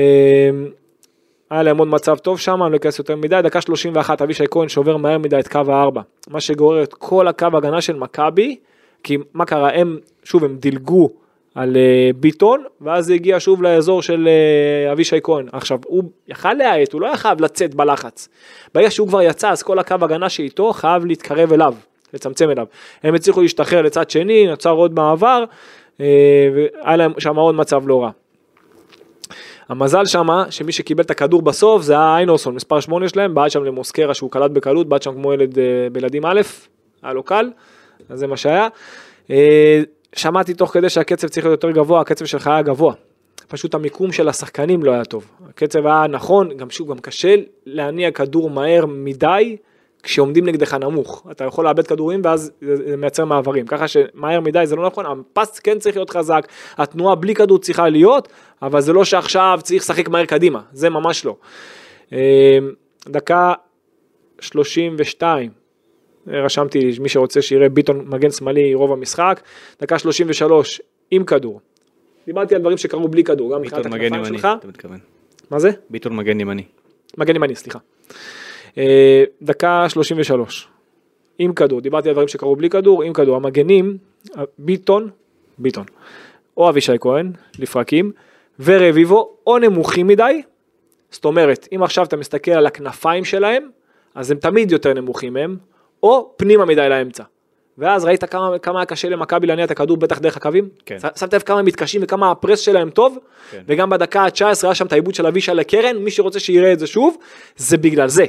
[1.51, 4.69] היה להם עוד מצב טוב שם, אני לא אכנס יותר מדי, דקה 31, אבישי כהן
[4.69, 8.55] שובר מהר מדי את קו הארבע, מה שגורר את כל הקו הגנה של מכבי,
[9.03, 11.09] כי מה קרה, הם, שוב, הם דילגו
[11.55, 15.45] על אה, ביטון, ואז זה הגיע שוב לאזור של אה, אבישי כהן.
[15.51, 18.29] עכשיו, הוא יכל להאט, הוא לא היה חייב לצאת בלחץ.
[18.73, 21.73] ברגע שהוא כבר יצא, אז כל הקו הגנה שאיתו חייב להתקרב אליו,
[22.13, 22.65] לצמצם אליו.
[23.03, 25.43] הם הצליחו להשתחרר לצד שני, נוצר עוד מעבר,
[26.01, 26.05] אה,
[26.55, 28.09] והיה להם שם עוד מצב לא רע.
[29.71, 33.63] המזל שמה, שמי שקיבל את הכדור בסוף זה היה איינורסון, מספר 8 שלהם, בעט שם
[33.63, 36.41] למוסקרה שהוא קלט בקלות, בעט שם כמו ילד אה, בילדים א',
[37.03, 37.51] היה לו קל,
[38.09, 38.67] אז זה מה שהיה.
[39.29, 39.81] אה,
[40.15, 42.93] שמעתי תוך כדי שהקצב צריך להיות יותר גבוה, הקצב שלך היה גבוה.
[43.47, 45.25] פשוט המיקום של השחקנים לא היה טוב.
[45.49, 49.57] הקצב היה נכון, גם שוב, גם קשה להניע כדור מהר מדי
[50.03, 51.27] כשעומדים נגדך נמוך.
[51.31, 53.65] אתה יכול לאבד כדורים ואז זה מייצר מעברים.
[53.65, 57.89] ככה שמהר מדי זה לא נכון, הפס כן צריך להיות חזק, התנועה בלי כדור צריכה
[57.89, 58.27] להיות,
[58.61, 61.35] אבל זה לא שעכשיו צריך לשחק מהר קדימה, זה ממש לא.
[62.13, 62.57] אה,
[63.07, 63.53] דקה
[64.39, 65.49] 32,
[66.27, 69.41] רשמתי מי שרוצה שיראה ביטון מגן שמאלי רוב המשחק,
[69.81, 71.59] דקה 33 עם כדור.
[72.25, 74.47] דיברתי על דברים שקרו בלי כדור, גם מבחינת ביטון מגן הכנפיים ימני, שלך.
[74.59, 74.99] אתה מתכוון.
[75.51, 75.69] מה זה?
[75.89, 76.63] ביטון מגן ימני.
[77.17, 77.79] מגן ימני, סליחה.
[78.77, 80.67] אה, דקה 33.
[81.39, 83.35] עם כדור, דיברתי על דברים שקרו בלי כדור, עם כדור.
[83.35, 83.97] המגנים,
[84.57, 85.09] ביטון,
[85.57, 85.85] ביטון,
[86.57, 88.11] או אבישי כהן, לפרקים,
[88.59, 90.41] ורביבו, או נמוכים מדי.
[91.11, 93.69] זאת אומרת, אם עכשיו אתה מסתכל על הכנפיים שלהם,
[94.15, 95.57] אז הם תמיד יותר נמוכים מהם,
[96.03, 97.23] או פנימה מדי לאמצע.
[97.77, 100.69] ואז ראית כמה, כמה היה קשה למכבי להניע את הכדור בטח דרך הקווים?
[100.85, 100.97] כן.
[101.15, 103.17] שמת לב כמה הם מתקשים וכמה הפרס שלהם טוב?
[103.51, 103.61] כן.
[103.67, 106.87] וגם בדקה ה-19 היה שם את העיבוד של אבישי לקרן, מי שרוצה שיראה את זה
[106.87, 107.17] שוב,
[107.55, 108.25] זה בגלל זה.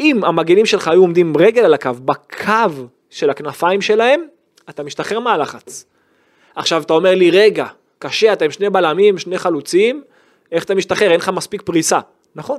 [0.00, 2.72] אם המגנים שלך היו עומדים רגל על הקו, בקו
[3.10, 4.22] של הכנפיים שלהם,
[4.70, 5.84] אתה משתחרר מהלחץ.
[6.54, 7.66] עכשיו אתה אומר לי, רגע,
[7.98, 10.02] קשה, אתה עם שני בלמים, שני חלוצים,
[10.52, 11.98] איך אתה משתחרר, אין לך מספיק פריסה.
[12.34, 12.58] נכון.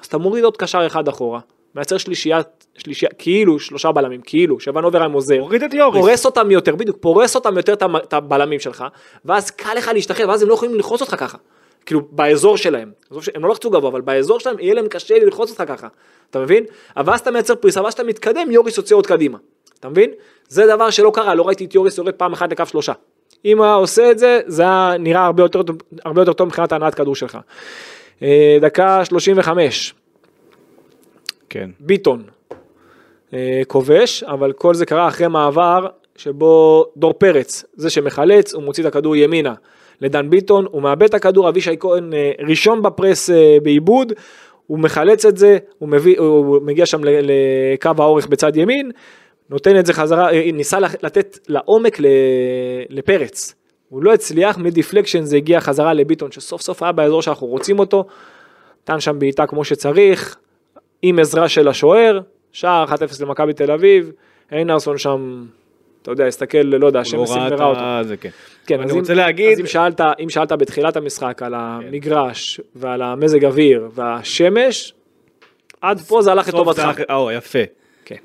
[0.00, 1.40] אז אתה מוריד עוד קשר אחד אחורה,
[1.74, 5.38] מייצר שלישיית, שלישייה, כאילו שלושה בלמים, כאילו, שוונוברהיים עוזר.
[5.40, 6.02] הוריד את יוריס.
[6.02, 8.84] פורס אותם יותר, בדיוק, פורס אותם יותר את הבלמים שלך,
[9.24, 11.38] ואז קל לך להשתחרר, ואז הם לא יכולים ללחוץ אותך ככה.
[11.86, 12.90] כאילו באזור שלהם,
[13.34, 15.88] הם לא לחצו גבוה, אבל באזור שלהם יהיה להם קשה ללחוץ אותך ככה,
[16.30, 16.64] אתה מבין?
[16.96, 19.38] אבל אז אתה מייצר פריסה, ואז אתה מתקדם, יוריס יוצא עוד קדימה,
[19.80, 20.10] אתה מבין?
[20.48, 22.92] זה דבר שלא קרה, לא ראיתי את יוריס יורד פעם אחת לקו שלושה.
[23.44, 24.64] אם הוא עושה את זה, זה
[24.98, 25.60] נראה הרבה יותר,
[26.04, 27.38] הרבה יותר טוב מבחינת הנעת כדור שלך.
[28.22, 29.94] אה, דקה 35,
[31.48, 31.70] כן.
[31.80, 32.22] ביטון
[33.32, 38.82] אה, כובש, אבל כל זה קרה אחרי מעבר שבו דור פרץ, זה שמחלץ, הוא מוציא
[38.82, 39.54] את הכדור ימינה
[40.00, 44.12] לדן ביטון, הוא מאבד את הכדור, אבישי כהן אה, ראשון בפרס אה, בעיבוד,
[44.66, 48.90] הוא מחלץ את זה, הוא, מביא, הוא מגיע שם לקו האורך בצד ימין,
[49.50, 51.98] נותן את זה חזרה, אה, ניסה לתת לעומק
[52.88, 53.54] לפרץ.
[53.88, 58.04] הוא לא הצליח, מדיפלקשן זה הגיע חזרה לביטון שסוף סוף היה באזור שאנחנו רוצים אותו,
[58.82, 60.36] נתן שם בעיטה כמו שצריך,
[61.02, 62.20] עם עזרה של השוער,
[62.52, 64.12] שער 1-0 למכבי תל אביב,
[64.52, 65.44] איינרסון שם,
[66.02, 68.08] אתה יודע, הסתכל, לא יודע, השם לא ראה סימרה אותו.
[68.08, 68.30] זה, כן.
[68.66, 72.60] כן, אני אז אם- רוצה להגיד- אז אם שאלת, אם שאלת בתחילת המשחק על המגרש
[72.74, 74.94] ועל המזג אוויר והשמש,
[75.80, 77.00] עד פה זה הלך לטובתך.
[77.10, 77.58] או, יפה.
[78.04, 78.16] כן,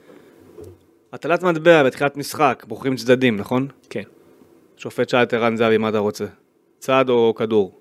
[1.13, 3.67] הטלת מטבע בתחילת משחק, בוחרים צדדים, נכון?
[3.89, 4.03] כן.
[4.77, 6.25] שופט שאל את ערן זהבי מה אתה רוצה,
[6.79, 7.71] צד או כדור?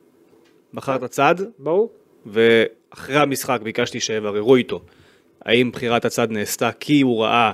[0.74, 1.90] בחרת צד, ברור.
[2.26, 4.80] ואחרי המשחק ביקשתי שיבררו איתו
[5.44, 7.52] האם בחירת הצד נעשתה כי הוא ראה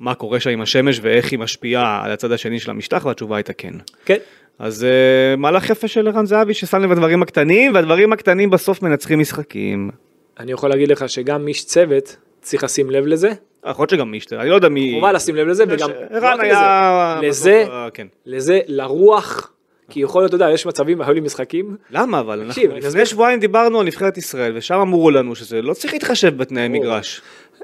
[0.00, 3.52] מה קורה שם עם השמש ואיך היא משפיעה על הצד השני של המשטח, והתשובה הייתה
[3.52, 3.74] כן.
[4.04, 4.18] כן.
[4.58, 9.18] אז uh, מהלך יפה של ערן זהבי ששם לב לדברים הקטנים, והדברים הקטנים בסוף מנצחים
[9.18, 9.90] משחקים.
[10.38, 13.30] אני יכול להגיד לך שגם איש צוות צריך לשים לב לזה,
[13.70, 14.92] יכול להיות שגם מישטר, אני לא יודע מי...
[14.94, 15.90] חובה לשים לב לזה, וגם...
[15.90, 17.20] לא ערן רק היה...
[17.22, 18.06] לזה, אה, כן.
[18.26, 19.52] לזה, לרוח,
[19.90, 22.40] כי יכול להיות, אתה יודע, יש מצבים, היו לי משחקים, למה אבל?
[22.40, 23.06] אנחנו לפני.
[23.06, 26.68] שבועיים דיברנו על נבחרת ישראל, ושם אמרו לנו שזה לא צריך להתחשב בתנאי.
[26.68, 27.20] מגרש.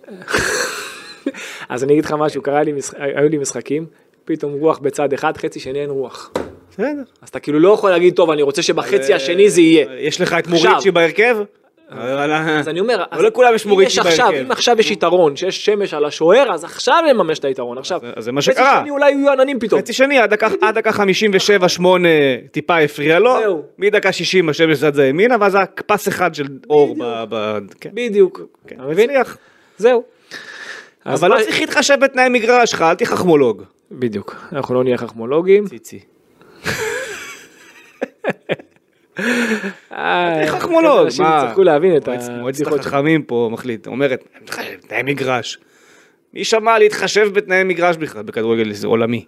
[1.68, 3.87] אז אני אגיד לך משהו, קרה לי, משח- היו לי משחקים,
[4.24, 6.30] פתאום רוח בצד אחד, חצי שני אין רוח.
[6.70, 6.87] בסדר.
[7.22, 9.87] אז אתה כאילו לא יכול להגיד, טוב, אני רוצה שבחצי השני זה יהיה.
[9.98, 10.46] יש לך את.
[10.46, 11.37] מוריצ'י בהרכב?
[11.92, 14.30] אבל- אז אני אומר, לא לכולם יש מוריצ'י בהרכב.
[14.46, 17.78] אם עכשיו יש יתרון, שיש שמש על השוער, אז עכשיו לממש את היתרון.
[17.78, 18.78] עכשיו, אז זה מה חצי שקרה.
[18.80, 19.80] שני אולי יהיו עננים פתאום.
[19.80, 21.83] חצי שני, עד דקה- עד דקה 57-8
[22.50, 23.30] טיפה הפריע לו.
[23.78, 27.24] מדקה 60 השמש זזה ימינה, ואז היה פס אחד של אור ב...
[27.28, 27.90] ב- כן.
[27.94, 28.40] בדיוק.
[28.66, 28.76] כן.
[28.80, 29.11] אתה מבין?
[29.78, 30.02] זהו.
[31.06, 33.62] אבל לא צריך להתחשב בתנאי מגרש שלך, אל תהיה חכמולוג.
[33.92, 34.36] בדיוק.
[34.52, 35.66] אנחנו לא נהיה חכמולוגים.
[35.66, 36.00] ציצי.
[39.92, 41.40] אה, חכמולוג, אנשים מה?
[41.42, 42.08] יצטרכו להבין את
[42.78, 42.86] שלך.
[42.86, 45.58] החכמים פה מחליט, אומרת, "מתחשב בתנאי מגרש.
[46.34, 49.24] מי שמע להתחשב בתנאי מגרש בכלל בכדורגל זה עולמי.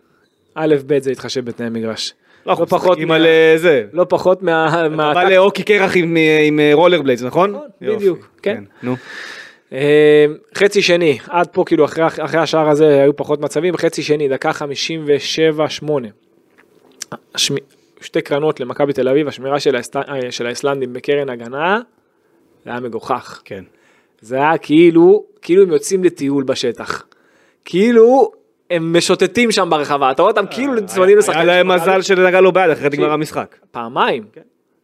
[0.54, 2.14] א', ב', זה להתחשב בתנאי מגרש.
[2.46, 3.84] לא, אנחנו לא פחות משחקים מה- על אה, זה.
[3.92, 4.68] לא פחות מה...
[4.86, 7.50] אתה בא להוקי קרח עם, אה, רולר בליידס, נכון?
[7.50, 8.64] נכון, בדיוק, כן.
[8.82, 8.96] נו.
[9.72, 14.28] אה, חצי שני, עד פה כאילו אחרי, אחרי השער הזה היו פחות מצבים, חצי שני,
[14.28, 14.50] דקה
[15.82, 15.84] 57-8.
[17.34, 17.54] השמ...
[18.00, 19.96] שתי קרנות למכבי תל אביב, השמירה של, האסט...
[19.96, 21.80] אה, של האיסלנדים בקרן הגנה,
[22.64, 23.42] זה היה מגוחך.
[23.44, 23.64] כן.
[24.20, 27.04] זה היה כאילו, כאילו הם יוצאים לטיול בשטח.
[27.64, 28.32] כאילו
[28.70, 31.46] הם משוטטים שם ברחבה, אתה רואה אותם כאילו צמדים היה לשחקנים.
[31.46, 31.68] להם.
[31.68, 32.92] מזל שנגע לו ביד, אחרת.
[32.92, 33.56] נגמר המשחק.
[33.70, 34.24] פעמיים.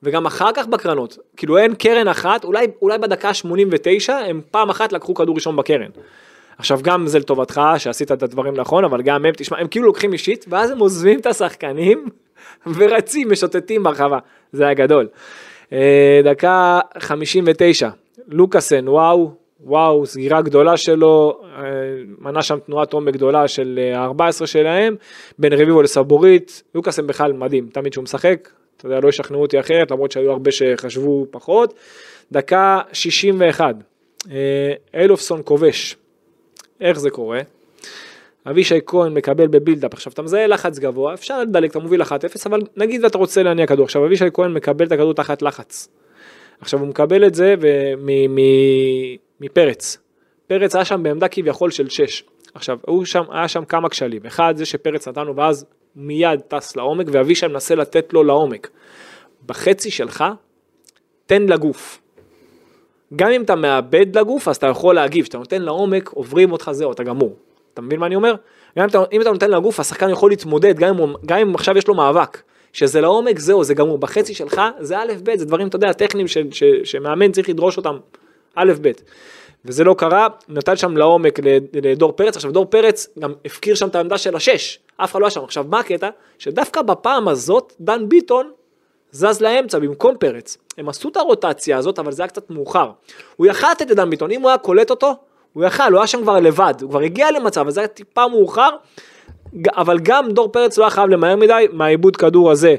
[0.03, 4.93] וגם אחר כך בקרנות, כאילו אין קרן אחת, אולי, אולי בדקה 89 הם פעם אחת
[4.93, 5.91] לקחו כדור ראשון בקרן.
[6.59, 10.13] עכשיו גם זה לטובתך שעשית את הדברים נכון, אבל גם הם, תשמע, הם כאילו לוקחים
[10.13, 12.07] אישית, ואז הם עוזבים את השחקנים
[12.77, 14.19] ורצים, משוטטים ברחבה,
[14.53, 15.09] זה היה גדול.
[15.73, 17.89] אה, דקה 59,
[18.29, 19.31] לוקאסן, וואו,
[19.61, 21.63] וואו, סגירה גדולה שלו, אה,
[22.19, 24.97] מנה שם תנועת עומק גדולה של אה, ה-14 שלהם,
[25.39, 28.49] בין רביבו לסבורית, לוקאסן בכלל מדהים, תמיד שהוא משחק,
[28.79, 31.75] אתה יודע, לא ישכנעו אותי אחרת, למרות שהיו הרבה שחשבו פחות.
[32.33, 33.75] דקה 61,
[34.31, 35.97] אה, אלופסון כובש,
[36.81, 37.41] איך זה קורה?
[38.47, 42.07] אבישי כהן מקבל בבילדאפ, עכשיו אתה מזהה לחץ גבוה, אפשר לדלג, אתה מוביל 1-0,
[42.47, 45.89] אבל נגיד ואתה רוצה להניע כדור, עכשיו אבישי כהן מקבל את הכדור תחת לחץ.
[46.61, 47.55] עכשיו הוא מקבל את זה
[49.41, 49.99] מפרץ.
[50.47, 52.25] פרץ היה שם בעמדה כביכול של 6.
[52.55, 54.27] עכשיו, הוא שם, היה שם כמה כשלים.
[54.27, 55.67] אחד, זה שפרץ נתן לו ואז
[55.99, 58.71] מיד טס לעומק, ואבישי מנסה לתת לו לעומק.
[59.47, 60.25] בחצי שלך,
[61.27, 62.01] תן לגוף.
[63.17, 65.23] גם אם אתה מאבד לגוף, אז אתה יכול להגיב.
[65.23, 67.37] כשאתה נותן לעומק, עוברים אותך זהו, אתה גמור.
[67.75, 68.35] אתה מבין מה אני אומר?
[68.79, 71.79] גם אם אתה, אם אתה נותן לגוף, השחקן יכול להתמודד, גם אם, גם אם עכשיו
[71.79, 72.43] יש לו מאבק.
[72.73, 73.99] שזה לעומק, זהו, זה גמור.
[73.99, 77.77] בחצי שלך, זה א' ב', זה דברים, אתה יודע, טכניים ש, ש, שמאמן צריך לדרוש
[77.77, 77.97] אותם,
[78.55, 78.91] א' ב'.
[79.65, 81.39] וזה לא קרה, נתן שם לעומק
[81.83, 85.27] לדור פרץ, עכשיו דור פרץ גם הפקיר שם את העמדה של השש, אף אחד לא
[85.27, 85.45] היה שם.
[85.45, 86.09] עכשיו מה הקטע?
[86.39, 88.51] שדווקא בפעם הזאת, דן ביטון
[89.11, 90.59] זז לאמצע במקום פרץ.
[90.79, 92.91] הם עשו את הרוטציה הזאת, אבל זה היה קצת מאוחר.
[93.37, 95.17] הוא יכל לתת לדן ביטון, אם הוא היה קולט אותו,
[95.53, 98.29] הוא יכל, הוא היה שם כבר לבד, הוא כבר הגיע למצב, אבל זה היה טיפה
[98.29, 98.71] מאוחר,
[99.69, 102.77] אבל גם דור פרץ לא היה חייב למהר מדי, מהעיבוד כדור הזה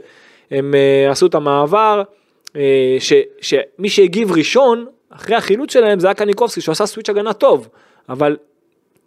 [0.52, 2.04] הם uh, עשו את המעבר,
[2.56, 2.98] אה,
[3.42, 7.69] שמי שהגיב ראשון, אחרי החילוץ שלהם, זה היה קניקובסקי, שהוא עשה סוויץ' הגנה טוב,
[8.10, 8.38] אבל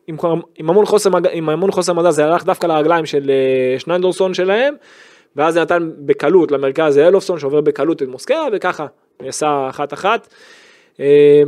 [0.07, 0.17] עם,
[0.57, 4.75] עם המון חוסר, עם המון חוסר מדע זה הלך דווקא לרגליים של אה, שניינדורסון שלהם,
[5.37, 8.87] ואז זה נתן בקלות למרכז אלופסון שעובר בקלות את מוסקרה, וככה
[9.23, 10.29] נעשה אחת אחת.
[11.01, 11.43] אה,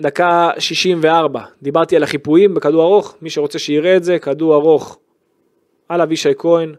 [0.00, 4.98] דקה 64, דיברתי על החיפויים בכדור ארוך, מי שרוצה שיראה את זה, כדור ארוך
[5.88, 6.74] על אבישי כהן,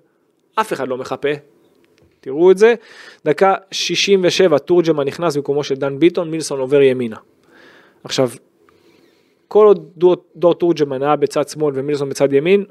[0.56, 1.29] אף אחד לא מחפה,
[2.23, 2.75] תראו את זה.
[3.25, 7.17] דקה 67, תורג'מן נכנס במקומו של דן ביטון, מילסון עובר ימינה.
[8.03, 8.29] עכשיו,
[9.47, 12.65] כל עוד דור, דור תורג'מן היה בצד שמאל ומילסון בצד ימין,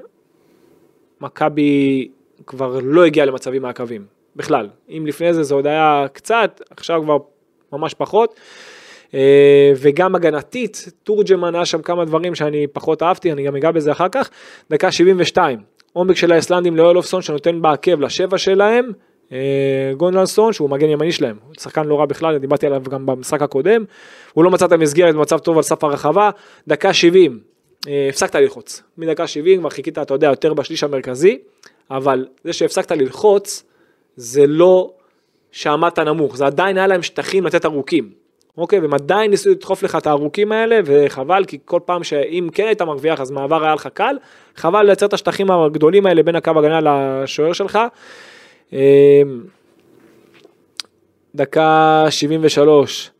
[1.21, 2.07] מכבי
[2.45, 4.69] כבר לא הגיעה למצבים מהקווים, בכלל.
[4.89, 7.17] אם לפני זה זה עוד היה קצת, עכשיו כבר
[7.73, 8.39] ממש פחות.
[9.13, 13.91] אה, וגם הגנתית, תורג'מן היה שם כמה דברים שאני פחות אהבתי, אני גם אגע בזה
[13.91, 14.29] אחר כך.
[14.69, 15.59] דקה 72,
[15.93, 18.91] עומק של האיסלנדים לאולופסון שנותן בעקב לשבע שלהם,
[19.97, 23.83] גונלסון שהוא מגן ימני שלהם, שחקן לא רע בכלל, דיברתי עליו גם במשחק הקודם,
[24.33, 26.29] הוא לא מצא את המסגרת במצב טוב על סף הרחבה,
[26.67, 27.39] דקה 70,
[27.87, 31.37] אה, הפסקת ללחוץ, מדקה 70 כבר חיכית, אתה יודע, יותר בשליש המרכזי,
[31.91, 33.63] אבל זה שהפסקת ללחוץ,
[34.15, 34.91] זה לא
[35.51, 38.23] שעמדת נמוך, זה עדיין היה להם שטחים לתת ארוכים.
[38.57, 42.65] אוקיי, והם עדיין ניסו לדחוף לך את הארוכים האלה, וחבל, כי כל פעם שאם כן
[42.65, 44.15] היית מרוויח, אז מעבר היה לך קל,
[44.55, 46.79] חבל לייצר את השטחים הגדולים האלה בין הקו הגנה
[47.23, 47.79] לשוער שלך.
[48.73, 49.43] אמ,
[51.35, 53.11] דקה 73,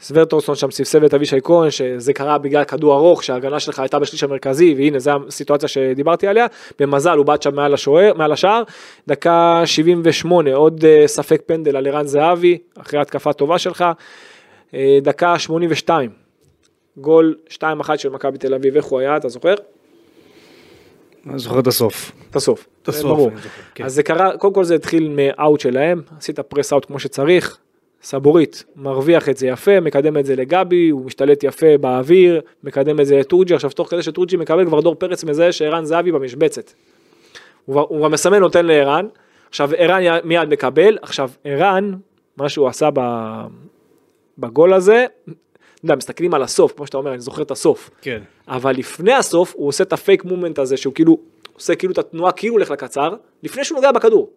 [0.00, 4.22] סוורטורסון שם סבסב את אבישי כהן, שזה קרה בגלל כדור ארוך, שההגנה שלך הייתה בשליש
[4.22, 6.46] המרכזי, והנה זו הסיטואציה שדיברתי עליה,
[6.78, 8.62] במזל הוא בעט שם מעל, השוער, מעל השער,
[9.08, 13.84] דקה 78, עוד אה, ספק פנדל על ערן זהבי, אחרי התקפה טובה שלך,
[14.74, 16.10] אה, דקה 82,
[16.96, 19.54] גול 2-1 של מכבי תל אביב, איך הוא היה, אתה זוכר?
[21.26, 22.12] אני זוכר את הסוף.
[22.30, 22.66] את הסוף.
[22.82, 23.30] את הסוף, ברור.
[23.74, 23.84] כן.
[23.84, 27.58] אז זה קרה, קודם כל זה התחיל מ out שלהם, עשית press out כמו שצריך,
[28.02, 33.06] סבורית מרוויח את זה יפה, מקדם את זה לגבי, הוא משתלט יפה באוויר, מקדם את
[33.06, 36.72] זה לטורג'י, עכשיו תוך כדי שטורג'י מקבל כבר דור פרץ מזהה שערן זהבי במשבצת.
[37.64, 39.06] הוא כבר- מסמן נותן לערן,
[39.48, 41.92] עכשיו ערן מיד מקבל, עכשיו ערן,
[42.36, 43.46] מה שהוא עשה ב-
[44.38, 45.06] בגול הזה,
[45.84, 47.90] יודע, מסתכלים על הסוף, כמו שאתה אומר, אני זוכר את הסוף.
[48.02, 48.22] כן.
[48.48, 51.18] אבל לפני הסוף הוא עושה את ה fake moment הזה שהוא כאילו
[51.52, 54.30] עושה כאילו את התנועה כאילו הולך לקצר לפני שהוא נוגע בכדור.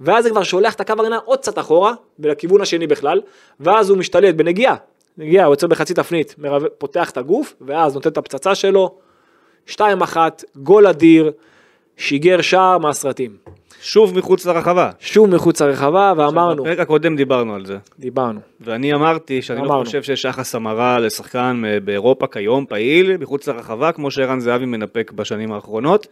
[0.00, 3.20] ואז זה כבר שולח את הקו הגנה עוד קצת אחורה ולכיוון השני בכלל
[3.60, 4.76] ואז הוא משתלט בנגיעה.
[5.18, 6.66] נגיעה, הוא יוצא בחצי תפנית, מרב...
[6.66, 8.98] פותח את הגוף ואז נותן את הפצצה שלו.
[9.68, 9.80] 2-1,
[10.56, 11.32] גול אדיר,
[11.96, 13.36] שיגר שער מהסרטים.
[13.82, 14.90] שוב מחוץ לרחבה.
[15.00, 17.78] שוב מחוץ לרחבה ואמרנו, בפרק הקודם דיברנו על זה.
[17.98, 18.40] דיברנו.
[18.60, 19.84] ואני אמרתי שאני לא אמרנו.
[19.84, 25.12] חושב שיש יחס המרה לשחקן אה, באירופה כיום פעיל מחוץ לרחבה כמו שערן זהבי מנפק
[25.14, 26.06] בשנים האחרונות.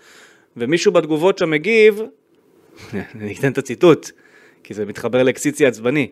[0.57, 2.03] ומישהו בתגובות שם מגיב,
[3.15, 4.11] אני אתן את הציטוט,
[4.65, 6.09] כי זה מתחבר לקסיצי עצבני.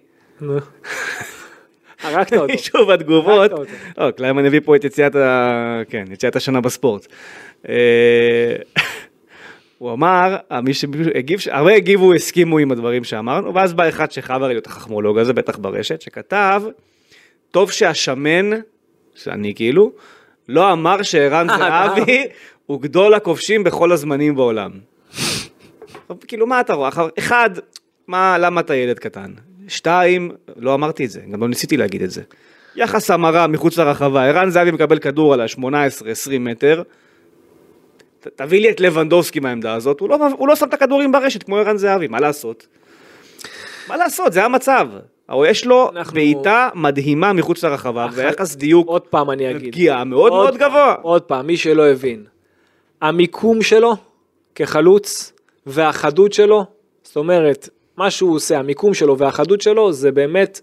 [2.02, 2.46] הרגת אותו.
[2.46, 3.50] מישהו בתגובות.
[3.98, 5.12] לא, קליימן הביא פה את יציאת.
[5.88, 7.06] כן, יציאת השנה בספורט.
[9.78, 14.66] הוא אמר, מי שהגיב, הרבה הגיבו, הסכימו עם הדברים שאמרנו, ואז בא אחד שחייב להיות
[14.66, 16.62] החכמולוג הזה, בטח ברשת, שכתב,
[17.50, 18.50] טוב שהשמן,
[19.14, 19.92] שאני כאילו,
[20.48, 22.22] לא אמר שערן אה, זהבי
[22.66, 24.70] הוא גדול הכובשים בכל הזמנים בעולם.
[26.26, 26.90] כאילו מה אתה רואה?
[27.18, 27.50] אחד,
[28.06, 29.32] מה, למה אתה ילד קטן?
[29.68, 32.22] שתיים, לא אמרתי את זה, גם לא ניסיתי להגיד את זה.
[32.76, 36.82] יחס המרה מחוץ לרחבה, ערן זהבי מקבל כדור על ה-18-20 מטר.
[38.36, 41.56] תביא לי את לבנדובסקי מהעמדה הזאת, הוא לא, הוא לא שם את הכדורים ברשת כמו
[41.56, 42.66] ערן זהבי, מה לעשות?
[43.88, 44.88] מה לעשות, זה המצב.
[45.28, 49.68] אבל יש לו אנחנו- בעיטה מדהימה מחוץ לרחבה, אח- ויחס דיוק עוד פעם אני אגיד.
[49.68, 50.94] ופגיעה מאוד עוד מאוד פעם, גבוה.
[51.02, 52.24] עוד פעם, מי שלא הבין.
[53.00, 53.94] המיקום שלו
[54.54, 55.32] כחלוץ
[55.66, 56.64] והחדות שלו,
[57.02, 60.60] זאת אומרת, מה שהוא עושה, המיקום שלו והחדות שלו, זה באמת,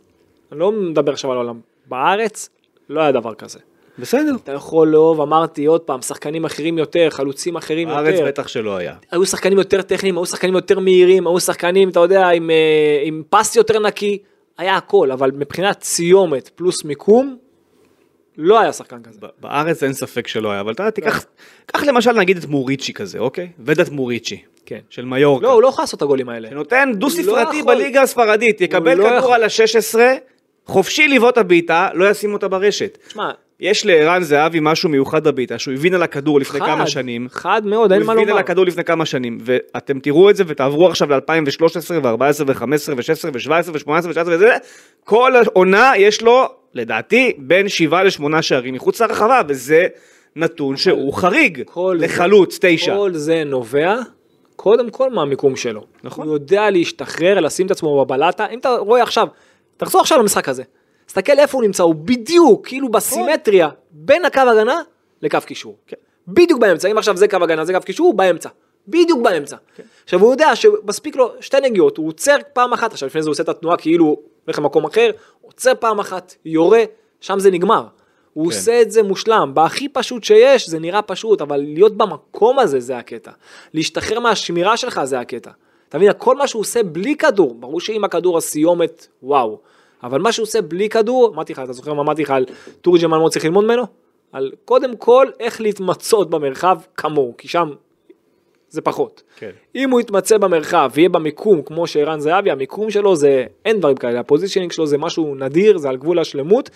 [0.52, 2.50] אני לא מדבר עכשיו על העולם, בארץ
[2.90, 3.60] לא היה דבר כזה.
[4.02, 4.36] בסדר.
[4.44, 8.26] אתה יכול לאהוב, אמרתי עוד פעם, שחקנים אחרים יותר, חלוצים אחרים בארץ יותר.
[8.26, 8.94] בטח שלא היה.
[9.12, 13.24] היו שחקנים יותר טכניים, היו שחקנים יותר מהירים, היו שחקנים, אתה יודע, עם, אה, עם
[13.30, 14.18] פס יותר נקי,
[14.58, 17.38] היה הכל, אבל מבחינת סיומת פלוס מיקום,
[18.38, 19.20] לא היה שחקן כזה.
[19.42, 21.26] בארץ אין ספק שלא היה, אבל אתה יודע, תיקח,
[21.66, 23.50] קח למשל נגיד את מוריצ'י כזה, אוקיי?
[23.60, 24.80] ודאת מוריצ'י, כן.
[24.90, 25.46] של מיורקה.
[25.46, 26.50] לא, הוא לא יכול לעשות את הגולים האלה.
[26.50, 27.76] שנותן דו ספרתי יכול.
[27.76, 29.34] בליגה הספרדית, יקבל לא כדור יכול.
[29.34, 30.00] על ה-16,
[30.66, 32.98] חופשי לבעוט הבעיטה, לא ישים אותה ברשת.
[33.08, 37.28] תשמע, יש לערן זהבי משהו מיוחד בבעיטה, שהוא הבין על הכדור לפני חד, כמה שנים.
[37.32, 38.40] חד מאוד, אין הוא מה הבין על לומר.
[38.40, 43.72] הכדור לפני כמה שנים, ואתם תראו את זה ותעברו עכשיו ל-2013 ו-14 ו-15 ו-16 ו-17
[43.74, 44.58] ו-18 ו-19 וזה,
[45.04, 49.88] כל העונה יש לו, לדעתי, בין 7 ל-8 שערים מחוץ לרחבה, וזה
[50.36, 51.64] נתון שהוא חריג
[52.00, 52.96] לחלוץ, תשע.
[52.96, 53.96] כל זה נובע,
[54.56, 55.82] קודם כל מהמיקום שלו.
[56.04, 56.28] נכון.
[56.28, 58.46] הוא יודע להשתחרר, לשים את עצמו בבלטה.
[58.52, 59.28] אם אתה רואה עכשיו,
[59.78, 60.64] תחזור עכשיו למשחק הזה.
[61.06, 64.82] תסתכל איפה הוא נמצא, הוא בדיוק, כאילו בסימטריה, בין הקו הגנה
[65.22, 65.78] לקו קישור.
[66.28, 68.50] בדיוק באמצע, אם עכשיו זה קו הגנה, זה קו קישור, הוא באמצע.
[68.88, 69.56] בדיוק באמצע.
[70.04, 73.32] עכשיו הוא יודע שמספיק לו שתי נגיעות, הוא עוצר פעם אחת, עכשיו לפני זה הוא
[73.32, 75.12] עושה את התנועה כאילו הוא הולך למקום אחר,
[75.42, 76.84] עוצר פעם אחת, יורה,
[77.22, 77.84] שם זה נגמר.
[78.34, 78.56] הוא כן.
[78.56, 82.98] עושה את זה מושלם, בהכי פשוט שיש, זה נראה פשוט, אבל להיות במקום הזה זה
[82.98, 83.32] הקטע.
[83.74, 85.52] להשתחרר מהשמירה שלך זה הקטע.
[85.90, 89.60] אתה מבין, כל מה שהוא עושה בלי כדור, ברור שעם הכדור הסיומת, וואו.
[90.04, 92.46] אבל מה שהוא עושה בלי כדור, אמרתי לך, אתה זוכר מה אמרתי לך על
[92.82, 93.84] תורג'מן מה צריך ללמוד ממנו?
[94.32, 97.70] על קודם כל איך להתמצות במרחב כמוהו, כי שם
[98.70, 99.24] זה פחות.
[99.38, 99.50] כן.
[99.76, 104.20] אם הוא יתמצא במרחב ויהיה במיקום כמו שערן זהבי, המיקום שלו זה, אין דברים כאלה,
[104.20, 106.70] ה positioning שלו זה משהו נדיר, זה על גבול השלמות.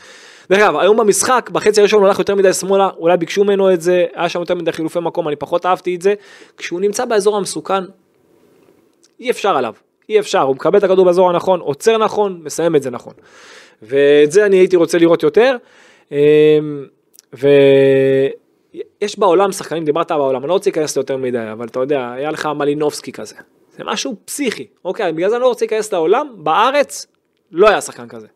[0.49, 3.81] דרך אגב, היום במשחק, בחצי הראשון הוא הלך יותר מדי שמאלה, אולי ביקשו ממנו את
[3.81, 6.13] זה, היה שם יותר מדי חילופי מקום, אני פחות אהבתי את זה.
[6.57, 7.83] כשהוא נמצא באזור המסוכן,
[9.19, 9.73] אי אפשר עליו,
[10.09, 13.13] אי אפשר, הוא מקבל את הכדור באזור הנכון, עוצר נכון, מסיים את זה נכון.
[13.81, 15.55] ואת זה אני הייתי רוצה לראות יותר.
[16.11, 16.17] אמ,
[17.33, 22.31] ויש בעולם שחקנים, דיברת בעולם, אני לא רוצה להיכנס ליותר מדי, אבל אתה יודע, היה
[22.31, 23.35] לך מלינובסקי כזה.
[23.77, 27.05] זה משהו פסיכי, אוקיי, בגלל זה אני לא רוצה להיכנס לעולם, בארץ
[27.51, 28.27] לא היה שחקן כזה.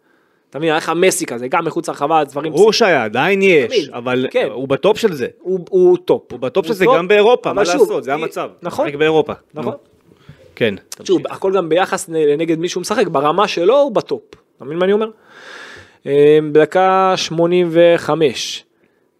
[0.49, 3.89] אתה מבין, היה לך מסי כזה, גם מחוץ לרחבה, דברים ברור שהיה, עדיין יש, תמיד,
[3.93, 4.47] אבל כן.
[4.51, 5.27] הוא ב top של זה.
[5.41, 6.31] הוא, הוא top.
[6.31, 8.49] הוא ב top של זה גם באירופה, מה שוב, לעשות, זה היא- המצב.
[8.61, 9.33] נכון, משחק באירופה.
[9.53, 9.73] נכון.
[10.59, 10.75] כן.
[11.03, 14.21] שוב, הכל גם ביחס נ- נגד מי שהוא משחק, ברמה שלו הוא ב top.
[14.57, 15.09] אתה מבין מה אני אומר?
[16.07, 18.65] אה, בדקה 85,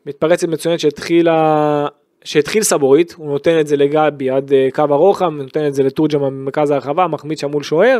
[0.06, 1.88] מתפרצת מצוינת שהתחילה,
[2.23, 6.28] שהתחיל סבורית, הוא נותן את זה לגבי עד אה, קו הרוחב, נותן את זה לתורג'מן
[6.28, 7.99] במרכז הרחבה, מחמיץ שם מול שוער.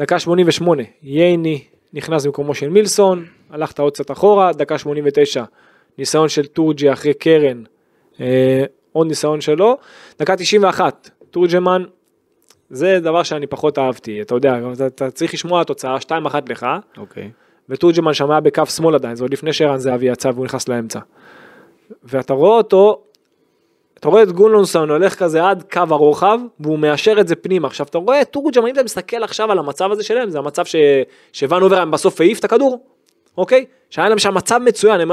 [0.00, 5.44] דקה 88, ייני נכנס במקומו של מילסון, הלכת עוד קצת אחורה, דקה 89,
[5.98, 7.62] ניסיון של תורג'י אחרי קרן,
[8.20, 9.76] אה, עוד ניסיון שלו.
[10.18, 11.84] דקה 91, תורג'מן
[12.70, 16.10] זה דבר שאני פחות אהבתי, אתה יודע, אתה, אתה צריך לשמוע תוצאה 2-1
[16.48, 16.66] לך,
[16.98, 17.30] אוקיי.
[17.68, 21.00] ותורג'מן היה בקו שמאל עדיין, זה עוד לפני שערן זהבי יצא והוא נכנס לאמצע.
[22.04, 23.02] ואתה רואה אותו,
[23.98, 27.68] אתה רואה את גונלונסון הולך כזה עד קו הרוחב, והוא מאשר את זה פנימה.
[27.68, 30.64] עכשיו אתה רואה את תורג'מן, אם אתה מסתכל עכשיו על המצב הזה שלהם, זה המצב
[30.64, 30.76] ש...
[31.32, 32.84] שוון אובר בסוף העיף את הכדור,
[33.38, 33.64] אוקיי?
[33.90, 35.10] שהיה להם שם מצב מצוין, הם...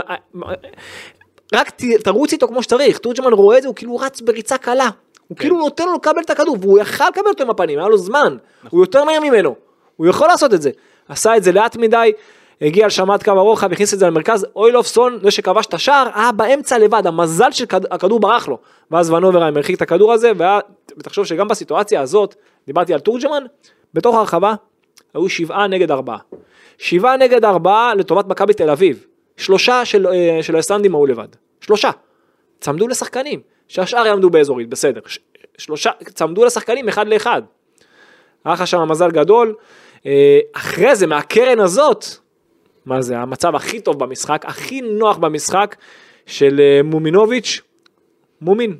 [1.54, 4.90] רק ת, תרוץ איתו כמו שצריך, תורג'מן רואה את זה, הוא כאילו רץ בריצה קלה.
[5.28, 7.98] הוא כאילו נותן לו לקבל את הכדור, והוא יכל לקבל אותו עם הפנים, היה לו
[7.98, 8.38] זמן,
[8.70, 9.56] הוא יותר מהר ממנו,
[9.96, 10.70] הוא יכול לעשות את זה.
[11.08, 12.12] עשה את זה לאט מדי,
[12.62, 16.32] הגיע על שמעת קו הרוחב, הכניס את זה למרכז, אוילופסון, זה שכבש את השער, היה
[16.32, 18.58] באמצע לבד, המזל שהכדור ברח לו.
[18.92, 20.32] ואז ונוברהיים הרחיק את הכדור הזה,
[20.98, 22.36] ותחשוב שגם בסיטואציה הזאת,
[22.68, 23.44] דיברתי על תורג'מן,
[23.94, 24.54] בתוך הרחבה,
[25.14, 26.18] היו שבעה נגד ארבעה.
[26.78, 29.06] שבעה נגד ארבעה לטובת מכבי תל אביב.
[29.38, 31.28] שלושה של, אה, של האיסלנדים היו לבד.
[31.62, 31.90] שלושה.
[32.60, 33.40] צמדו לשחקנים.
[33.68, 35.02] שהשאר יעמדו באזורית, בסדר.
[35.06, 35.20] ש-
[35.58, 37.42] שלושה, צמדו לשחקנים אחד לאחד.
[38.46, 39.56] היה לך שם מזל גדול.
[40.06, 42.06] אה, אחרי זה, מהקרן הזאת,
[42.86, 45.76] מה זה, המצב הכי טוב במשחק, הכי נוח במשחק
[46.26, 47.62] של אה, מומינוביץ',
[48.42, 48.78] מומין,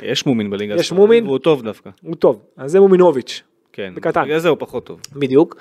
[0.00, 0.74] יש מומין בליגה.
[0.74, 1.26] יש מומין.
[1.26, 1.90] והוא טוב דווקא.
[2.02, 3.42] הוא טוב, אז זה מומינוביץ'.
[3.72, 3.92] כן.
[3.96, 4.24] בקטן.
[4.24, 5.00] בגלל זה הוא פחות טוב.
[5.12, 5.56] בדיוק.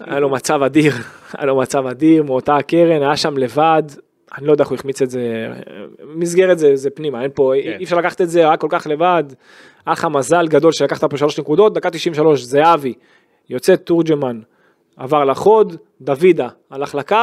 [0.00, 0.92] היה לו מצב אדיר,
[1.38, 3.82] היה לו מצב אדיר מאותה הקרן, היה שם לבד,
[4.38, 5.52] אני לא יודע איך הוא החמיץ את זה,
[6.04, 7.76] מסגרת זה, זה פנימה, אין פה, כן.
[7.78, 9.24] אי אפשר לקחת את זה, היה כל כך לבד,
[9.86, 12.94] היה לך מזל גדול שלקחת פה שלוש נקודות, דקה 93, זהבי,
[13.50, 14.40] יוצא תורג'מן,
[14.96, 17.16] עבר לחוד, דוידה הלך לקו,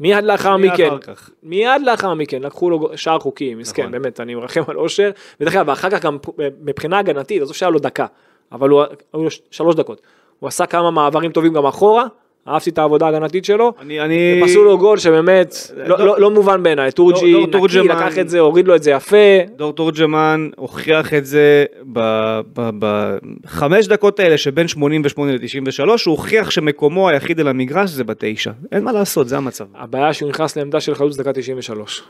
[0.00, 1.12] מיד לאחר מכן, אחר.
[1.42, 3.92] מיד לאחר מכן לקחו לו שער חוקי, מסכן, נכון.
[3.92, 6.18] באמת, אני מרחם על אושר, ודרך אגב, ואחר כך גם
[6.60, 8.06] מבחינה הגנתית, עזוב שהיה לו דקה,
[8.52, 10.02] אבל הוא, היו לו שלוש דקות,
[10.38, 12.06] הוא עשה כמה מעברים טובים גם אחורה,
[12.48, 14.40] אהבתי את העבודה ההגנתית שלו, אני, אני...
[14.44, 18.18] פסלו לו גול שבאמת לא, דור- לא, לא מובן בעיניי, טורג'י דור נקי, תורג'מן- לקח
[18.18, 19.16] את זה, הוריד לו את זה יפה,
[19.56, 21.64] דור תורג'מן הוכיח את זה
[23.44, 28.50] בחמש דקות האלה שבין 88 ל-93, הוא הוכיח שמקומו היחיד על המגרש זה בתשע.
[28.72, 29.64] אין מה לעשות, זה המצב.
[29.74, 32.02] הבעיה שהוא נכנס לעמדה של חלוץ דקה 93.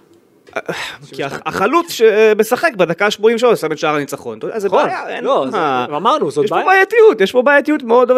[1.13, 4.39] כי הח- החלוץ שמשחק בדקה 83 שם את שער הניצחון.
[4.39, 5.87] אתה יודע, זה נכון, בעיה, אין לא, מה.
[5.97, 6.67] אמרנו, זאת יש פה בעיה.
[6.67, 8.17] בעייתיות, יש פה בעייתיות מאוד, אה,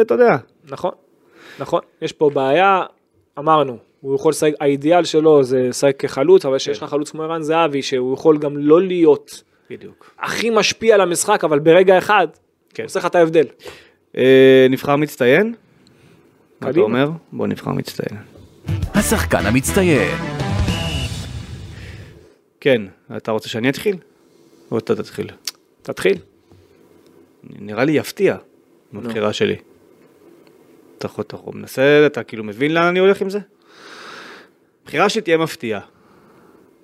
[0.00, 0.36] אתה יודע.
[0.70, 0.90] נכון,
[1.58, 2.82] נכון, יש פה בעיה,
[3.38, 7.42] אמרנו, הוא יכול לשחק, האידיאל שלו זה לשחק כחלוץ, אבל שיש לך חלוץ כמו ערן
[7.42, 10.10] זהבי, שהוא יכול גם לא להיות בדיוק.
[10.18, 12.28] הכי משפיע על המשחק, אבל ברגע אחד,
[12.74, 12.82] כן.
[12.82, 13.46] הוא עושה לך את ההבדל.
[14.16, 15.54] אה, נבחר מצטיין?
[16.60, 16.80] מה אתה.
[16.80, 17.10] אומר?
[17.32, 18.20] בוא נבחר מצטיין.
[18.94, 20.18] השחקן המצטיין.
[22.60, 22.82] כן,
[23.16, 23.96] אתה רוצה שאני אתחיל?
[24.70, 25.30] או אתה תתחיל?
[25.82, 26.18] תתחיל.
[27.44, 28.36] נראה לי יפתיע,
[28.92, 29.56] בבחירה שלי.
[30.98, 31.24] אתה יכול,
[31.54, 33.38] מנסה, אתה כאילו מבין לאן אני הולך עם זה?
[34.86, 35.80] בחירה שתהיה מפתיעה.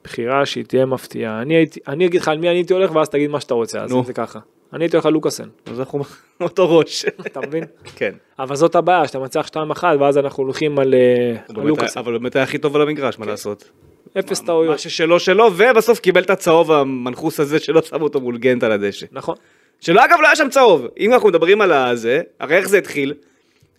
[0.04, 1.42] בחירה שהיא תהיה מפתיעה.
[1.42, 3.80] אני, הייתי, אני אגיד לך על מי אני הייתי הולך, ואז תגיד מה שאתה רוצה,
[3.80, 4.38] אז זה ככה.
[4.72, 6.02] אני הייתי הולך על לוקאסן, אז אנחנו
[6.40, 7.04] אותו ראש.
[7.26, 7.64] אתה מבין?
[7.96, 8.14] כן.
[8.38, 12.00] אבל זאת הבעיה, שאתה מנצח 2-1 ואז אנחנו הולכים על אה, לוקאסן.
[12.00, 13.70] אבל באמת היה הכי טוב על המגרש, מה לעשות.
[14.18, 14.78] אפס מה טעויות.
[14.78, 19.06] ששלו שלו, ובסוף קיבל את הצהוב המנחוס הזה שלא שמו אותו מול גנט על הדשא.
[19.12, 19.34] נכון.
[19.80, 20.86] שלא אגב לא היה שם צהוב.
[20.98, 23.14] אם אנחנו מדברים על הזה, הרי איך זה התחיל?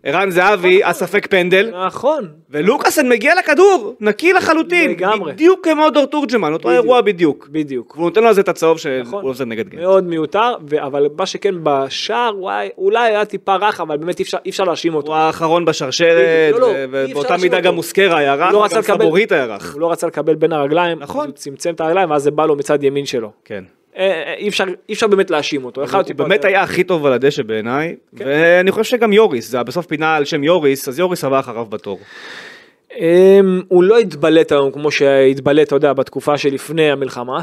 [0.06, 2.28] ערן זהבי, הספק פנדל, נכון.
[2.50, 4.92] ולוקאסן מגיע לכדור, נקי לחלוטין.
[4.92, 5.34] לגמרי.
[5.34, 6.72] בדיוק כמו דור תורג'מן, אותו.
[6.72, 7.48] אירוע בדיוק.
[7.52, 7.94] בדיוק.
[7.96, 9.22] והוא נותן לו על זה את הצהוב נכון.
[9.22, 9.82] שהוא עושה נגד גנט.
[9.82, 14.64] מאוד מיותר, אבל מה שכן בשער, וואי, אולי היה טיפה רך, אבל באמת אי אפשר-
[14.64, 15.08] להאשים אותו.
[15.08, 16.54] הוא האחרון בשרשרת.
[16.54, 17.60] לא, לא, ובאותה מידה.
[17.60, 19.74] גם מוסקרה היה רך, לא וגם לקבל- סבורית היה רך.
[19.74, 21.32] הוא לא רצה לקבל בין הרגליים, נכון.
[21.32, 23.32] צמצם את הרגליים, ואז זה בא לו מצד ימין שלו.
[23.46, 23.64] כן.
[23.98, 25.82] אה, אה, אי אפשר, אי אפשר באמת להאשים אותו.
[25.82, 28.26] הוא באמת היה הכי טוב על הדשא בעיניי, כן.
[28.28, 31.66] ואני חושב שגם יוריס, זה היה בסוף פינה על שם יוריס, אז יוריס הבא אחריו
[31.66, 32.00] בתור.
[33.00, 37.42] אמ, הוא לא התבלט היום כמו שהתבלט, אתה יודע, בתקופה שלפני המלחמה,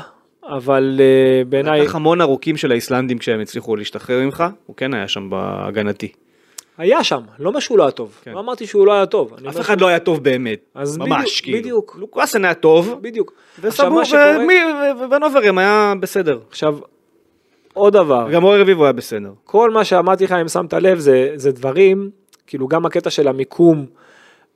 [0.57, 5.09] אבל אה, בעיניי, לקח המון ארוכים של האיסלנדים כשהם הצליחו להשתחרר ממך, הוא כן היה
[5.09, 6.13] שם בהגנתי.
[6.83, 8.19] היה שם, לא אומר שהוא לא היה טוב.
[8.23, 8.33] כן.
[8.33, 9.35] לא אמרתי שהוא לא היה טוב.
[9.49, 11.59] אף אחד לא היה טוב באמת, אז ממש, בדיוק, כאילו.
[11.59, 11.97] בדיוק.
[11.99, 13.33] לוקאסן היה טוב, בדיוק.
[13.61, 14.37] וסבור, שקורה-
[15.11, 16.39] ונוברם היה בסדר.
[16.51, 16.79] עכשיו,
[17.75, 18.29] עוד דבר.
[18.33, 19.31] גם אורי רביבו היה בסדר.
[19.45, 22.11] כל מה שאמרתי לך אם שמת לב זה, זה דברים,
[22.47, 23.87] כאילו גם הקטע של המיקום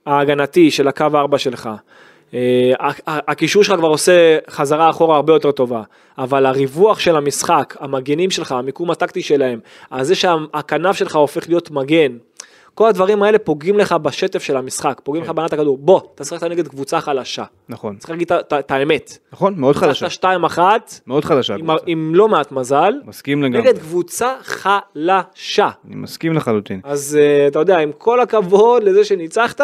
[0.05, 1.69] ההגנתי של הקו 4 שלך.
[2.33, 2.71] אה,
[3.07, 5.81] הקישור שלך כבר עושה חזרה אחורה הרבה יותר טובה,
[6.17, 9.59] אבל הריווח של המשחק, המגנים שלך, המיקום הטקטי שלהם,
[10.01, 12.17] זה שהכנף שלך הופך להיות מגן,
[12.73, 15.77] כל הדברים האלה פוגעים לך בשטף של המשחק, פוגעים לך בהנעת הכדור.
[15.77, 17.43] בוא, אתה צריך נגד קבוצה חלשה.
[17.69, 17.97] נכון.
[17.97, 19.17] צריך להגיד את- האמת.
[19.33, 20.05] נכון, מאוד חדשה.
[20.05, 20.25] ניצחת
[20.57, 20.59] 2-1,
[21.07, 21.55] מאוד חדשה.
[21.85, 23.59] עם, לא מעט מזל, מסכים לגמרי.
[23.61, 25.69] נגד קבוצה חלשה.
[25.87, 26.81] אני מסכים לחלוטין.
[26.83, 29.61] אז uh, אתה יודע, עם כל הכבוד לזה שניצחת,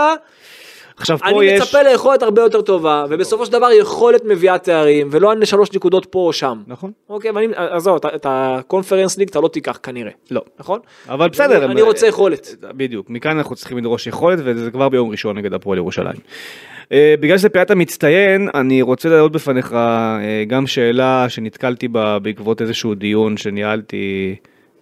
[0.97, 1.61] עכשיו פה אני יש...
[1.61, 6.05] מצפה ליכולת הרבה יותר טובה, ובסופו של דבר יכולת מביאה תארים, ולא אני שלוש נקודות
[6.05, 6.61] פה או שם.
[6.67, 6.91] נכון.
[7.09, 10.41] אוקיי, ואני, עזוב, את- הקונפרנס ליג אתה לא תיקח כנראה, לא.
[10.59, 10.79] נכון?
[11.09, 11.65] אבל בסדר.
[11.65, 12.55] אני, אני רוצה יכולת.
[12.61, 16.15] בדיוק, מכאן אנחנו צריכים לדרוש יכולת וזה כבר ביום ראשון נגד הפועל ירושלים.
[16.83, 16.85] Uh,
[17.19, 19.75] בגלל שזה פיית המצטיין, אני רוצה להעלות בפניך uh,
[20.47, 24.35] גם שאלה שנתקלתי בה בעקבות איזשהו דיון שניהלתי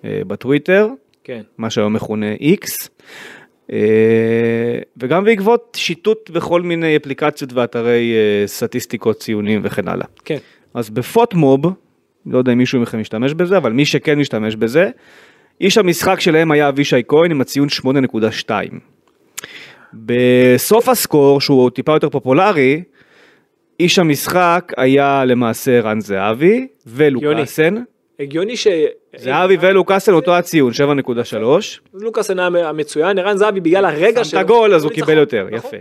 [0.04, 0.88] בטוויטר,
[1.24, 1.42] כן.
[1.58, 2.38] מה שהיום מכונה uh,
[4.98, 10.06] וגם בעקבות שיטוט בכל מיני אפליקציות ואתרי uh, סטטיסטיקות, ציונים וכן הלאה.
[10.26, 10.38] כן.
[10.74, 11.66] אז בפוטמוב,
[12.26, 14.90] לא יודע אם מישהו מכם משתמש בזה, אבל מי שכן משתמש בזה,
[15.62, 17.68] איש המשחק שלהם היה אבישי כהן עם הציון
[18.48, 18.50] 8.2.
[19.94, 22.84] בסוף הסקור, שהוא טיפה יותר פופולרי,
[23.80, 27.76] איש המשחק היה למעשה רן זהבי ולוקאסן.
[28.22, 28.68] הגיוני ש...
[29.18, 31.36] זהבי ולוקאסן אותו הציון, 7.3.
[31.94, 35.58] לוקאסן היה המצוין, ערן זהבי בגלל הרגע שם את הגול אז הוא קיבל יותר, נכון.
[35.58, 35.78] יפה.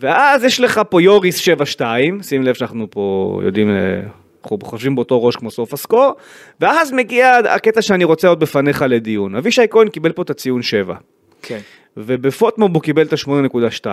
[0.00, 1.82] ואז יש לך פה יוריס 7-2,
[2.22, 4.00] שים לב שאנחנו פה יודעים, אה,
[4.42, 6.12] אנחנו חושבים באותו ראש כמו סוף הסקור,
[6.60, 9.34] ואז מגיע הקטע שאני רוצה עוד בפניך לדיון.
[9.34, 10.94] אבישי כהן קיבל פה את הציון 7,
[11.42, 11.58] כן.
[11.96, 13.86] ובפוטמוב הוא קיבל את ה-8.2.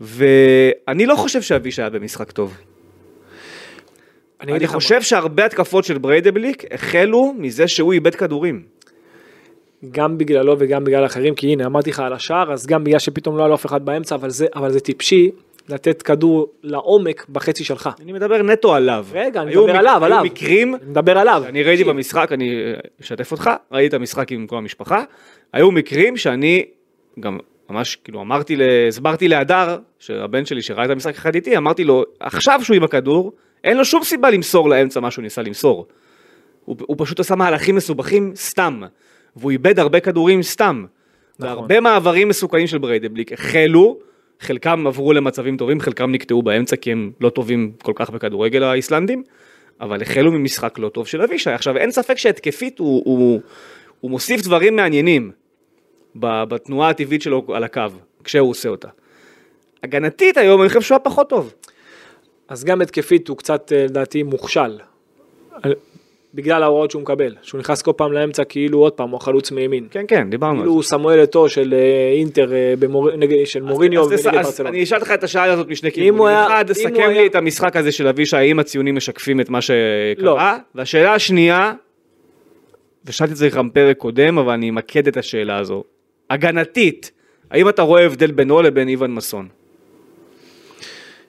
[0.00, 2.56] ואני לא חושב שאבישי היה במשחק טוב.
[4.42, 4.66] אני מה.
[4.66, 8.62] חושב שהרבה התקפות של בריידבליק החלו מזה שהוא איבד כדורים.
[9.90, 13.36] גם בגללו וגם בגלל אחרים, כי הנה אמרתי לך על השער, אז גם בגלל שפתאום
[13.36, 15.30] לא היה לו אף אחד באמצע, אבל זה, אבל זה טיפשי
[15.68, 17.90] לתת כדור לעומק בחצי שלך.
[18.02, 19.06] אני מדבר נטו עליו.
[19.12, 20.18] רגע, אני מדבר מק- עליו, עליו.
[20.18, 21.42] היו מקרים אני מדבר עליו.
[21.48, 22.54] אני ראיתי במשחק, אני
[23.00, 25.04] אשתף אותך, ראיתי את המשחק עם כל המשפחה,
[25.52, 26.64] היו מקרים שאני
[27.20, 27.38] גם
[27.70, 28.56] ממש כאילו אמרתי,
[28.88, 33.32] הסברתי להדר, שהבן שלי שראה את המשחק אחד איתי, אמרתי לו, עכשיו שהוא עם הכדור,
[33.64, 35.86] אין לו שום סיבה למסור לאמצע מה שהוא ניסה למסור.
[36.64, 38.82] הוא, הוא פשוט עשה מהלכים מסובכים סתם,
[39.36, 40.84] והוא איבד הרבה כדורים סתם.
[41.38, 41.46] נכון.
[41.48, 43.98] והרבה מעברים מסוכנים של בריידבליק החלו,
[44.40, 49.22] חלקם עברו למצבים טובים, חלקם נקטעו באמצע כי הם לא טובים כל כך בכדורגל האיסלנדים,
[49.80, 51.50] אבל החלו ממשחק לא טוב של אבישי.
[51.50, 53.40] עכשיו אין ספק שהתקפית הוא, הוא,
[54.00, 55.30] הוא מוסיף דברים מעניינים
[56.14, 57.82] בתנועה הטבעית שלו על הקו,
[58.24, 58.88] כשהוא עושה אותה.
[59.82, 61.54] הגנתית היום אני חושב שהוא היה פחות טוב.
[62.52, 64.78] אז גם התקפית הוא קצת אה, לדעתי מוכשל.
[65.62, 65.74] על-
[66.34, 69.86] בגלל ההוראות שהוא מקבל, שהוא נכנס כל פעם לאמצע כאילו עוד פעם הוא החלוץ מימין.
[69.90, 70.76] כן כן דיברנו על כאילו זה.
[70.76, 73.10] הוא סמואל אתו של אה, אינטר אה, במור...
[73.16, 74.70] נגד, של מוריניו אז, ונגד אז, ברצלונה.
[74.70, 76.24] אני אשאל אותך את השאלה הזאת משני הוא כיוונים.
[76.26, 79.40] היה- אחד, אם סכם הוא לי היה- את המשחק הזה של אבישי, האם הציונים משקפים
[79.40, 79.60] את מה לא.
[79.60, 80.58] שקרה?
[80.74, 81.72] והשאלה השנייה,
[83.04, 85.84] ושאלתי את זה גם פרק קודם, אבל אני אמקד את השאלה הזו.
[86.30, 87.10] הגנתית,
[87.50, 89.48] האם אתה רואה הבדל בינו לבין איוון מסון?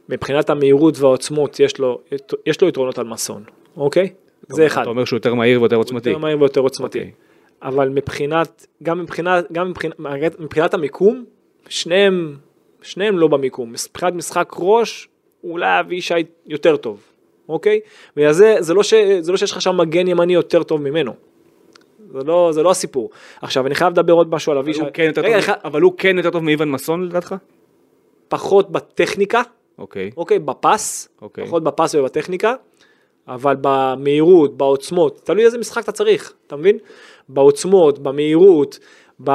[0.09, 1.99] מבחינת המהירות והעוצמות יש לו,
[2.45, 3.43] יש לו יתרונות על מסון,
[3.77, 4.09] אוקיי?
[4.49, 4.81] זה אחד.
[4.81, 6.09] אתה אומר שהוא יותר מהיר ויותר עוצמתי.
[6.09, 6.99] יותר מהיר ויותר עוצמתי.
[6.99, 7.11] אוקיי.
[7.61, 9.95] אבל מבחינת, גם מבחינת, גם מבחינת,
[10.39, 11.25] מבחינת המיקום,
[11.69, 12.35] שניהם,
[12.81, 13.73] שניהם לא במיקום.
[13.89, 15.07] מבחינת משחק ראש,
[15.43, 16.13] אולי אבישי
[16.45, 17.01] יותר טוב,
[17.49, 17.79] אוקיי?
[18.17, 21.13] ובגלל זה, זה לא, ש, זה לא שיש לך שם מגן ימני יותר טוב ממנו.
[22.11, 23.09] זה לא, זה לא הסיפור.
[23.41, 24.81] עכשיו, אני חייב לדבר עוד משהו על אבל אבישי.
[24.81, 27.35] הוא כן רגע, טוב- אבל הוא כן יותר טוב מאיוון מסון לדעתך?
[28.27, 29.41] פחות בטכניקה,
[29.79, 30.09] אוקיי.
[30.17, 31.45] אוקיי, בפס, אוקיי.
[31.45, 32.53] פחות בפס ובטכניקה,
[33.27, 36.77] אבל במהירות, בעוצמות, תלוי איזה משחק אתה צריך, אתה מבין?
[37.29, 38.79] בעוצמות, במהירות,
[39.23, 39.31] ב...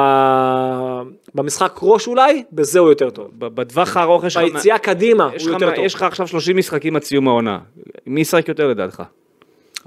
[1.35, 3.27] במשחק ראש אולי, בזה הוא יותר טוב.
[3.37, 4.43] בטווח הארוך יש לך...
[4.43, 5.85] ביציאה קדימה הוא יותר טוב.
[5.85, 7.59] יש לך עכשיו 30 משחקים עד סיום העונה.
[8.07, 9.03] מי ישחק יותר לדעתך?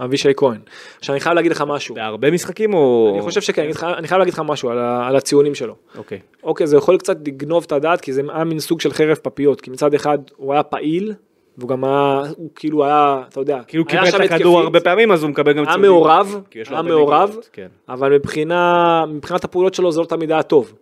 [0.05, 0.59] אבישי כהן.
[0.98, 1.94] עכשיו אני חייב להגיד לך משהו.
[1.94, 3.11] בהרבה משחקים או...
[3.14, 5.74] אני חושב שכן, אני חייב להגיד לך משהו על ה- על הציונים שלו.
[5.98, 6.18] אוקיי.
[6.42, 9.61] אוקיי, זה יכול קצת לגנוב את הדעת, כי זה היה מין סוג של חרב פפיות,
[9.61, 11.14] כי מצד אחד הוא היה פעיל,
[11.59, 15.12] והוא גם היה, הוא כאילו היה, אתה יודע, כאילו היה קיבל את הכדור הרבה פעמים
[15.12, 15.90] אז הוא מקבל גם היה ציונים.
[15.90, 17.66] מעורב, יש לו היה מעורב, כן.
[17.88, 20.72] אבל מבחינה, מבחינת הפעולות שלו זה לא תמיד היה טוב.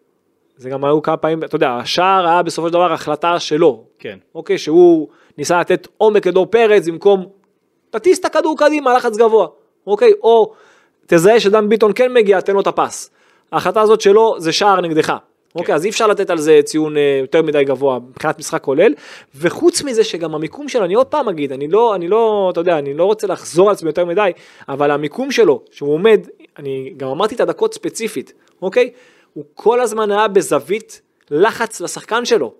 [0.56, 4.18] זה גם היו כמה פעמים, אתה יודע, השער היה בסופו של דבר החלטה שלו, כן.
[4.34, 5.08] אוקיי, שהוא
[5.38, 7.26] ניסה לתת עומק לדור פרץ במקום,
[7.90, 9.46] תטיס את הכדור קדימה, לחץ גבוה,
[9.86, 10.52] אוקיי, או
[11.06, 13.10] תזהה שדן ביטון כן מגיע, תן לו את הפס.
[13.52, 15.12] ההחלטה הזאת שלו זה שער נגדך.
[15.54, 18.94] אוקיי, אז אי אפשר לתת על זה ציון אה, יותר מדי גבוה מבחינת משחק כולל,
[19.34, 22.78] וחוץ מזה שגם המיקום שלו, אני עוד פעם אגיד, אני לא, אני לא, אתה יודע,
[22.78, 24.30] אני לא רוצה לחזור על עצמי יותר מדי,
[24.68, 26.20] אבל המיקום שלו, שהוא עומד,
[26.58, 28.32] אני גם אמרתי את הדקות ספציפית,
[28.62, 28.90] אוקיי?
[29.34, 32.52] הוא כל הזמן היה בזווית לחץ לשחקן שלו.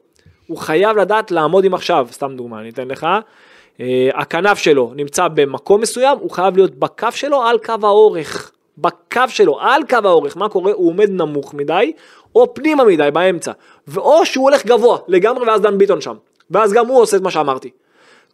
[0.46, 3.06] הוא חייב לדעת לעמוד עם עכשיו, סתם דוגמה, אני אתן לך.
[3.80, 8.52] אה, הכנף שלו נמצא במקום מסוים, הוא חייב להיות בקו שלו על קו האורך.
[8.78, 10.72] בקו שלו, על קו האורך, מה קורה?
[10.72, 11.92] הוא עומד נמוך מדי,
[12.34, 13.52] או פנימה מדי, באמצע.
[13.88, 16.14] ואו שהוא הולך גבוה לגמרי, ואז דן ביטון שם.
[16.50, 17.70] ואז גם הוא עושה את מה שאמרתי.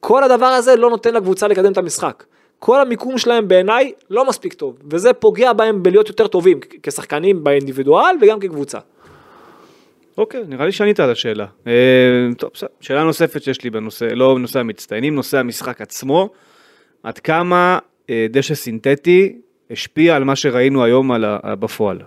[0.00, 2.24] כל הדבר הזה לא נותן לקבוצה לקדם את המשחק.
[2.58, 8.16] כל המיקום שלהם בעיניי לא מספיק טוב, וזה פוגע בהם בלהיות יותר טובים, כשחקנים באינדיבידואל
[8.20, 8.78] וגם כקבוצה.
[10.18, 11.46] אוקיי, נראה לי שענית על השאלה.
[11.66, 11.72] אה,
[12.38, 12.68] טוב, בסדר.
[12.80, 16.28] שאלה נוספת שיש לי בנושא, לא בנושא המצטיינים, נושא המשחק עצמו.
[17.02, 17.78] עד כמה
[18.10, 19.38] אה, דשא סינתטי
[19.70, 21.98] השפיע על מה שראינו היום על בפועל?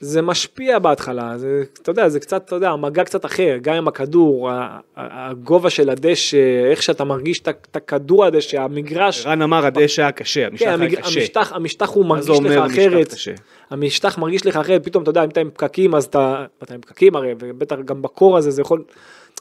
[0.00, 3.88] זה משפיע בהתחלה, זה, אתה יודע, זה קצת, אתה יודע, המגע קצת אחר, גם עם
[3.88, 4.50] הכדור,
[4.96, 6.36] הגובה של הדשא,
[6.70, 11.02] איך שאתה מרגיש את הכדור הדשא, המגרש, רן אמר הדשא היה קשה, המשטח כן, היה.
[11.02, 11.20] קשה.
[11.20, 13.32] המשטח, המשטח הוא מרגיש לך המשטח אחרת, קשה?
[13.70, 16.80] המשטח מרגיש לך אחרת, פתאום אתה יודע, אם אתה עם פקקים אז אתה, אתה עם
[16.80, 18.82] פקקים הרי, ובטח גם בקור הזה זה יכול,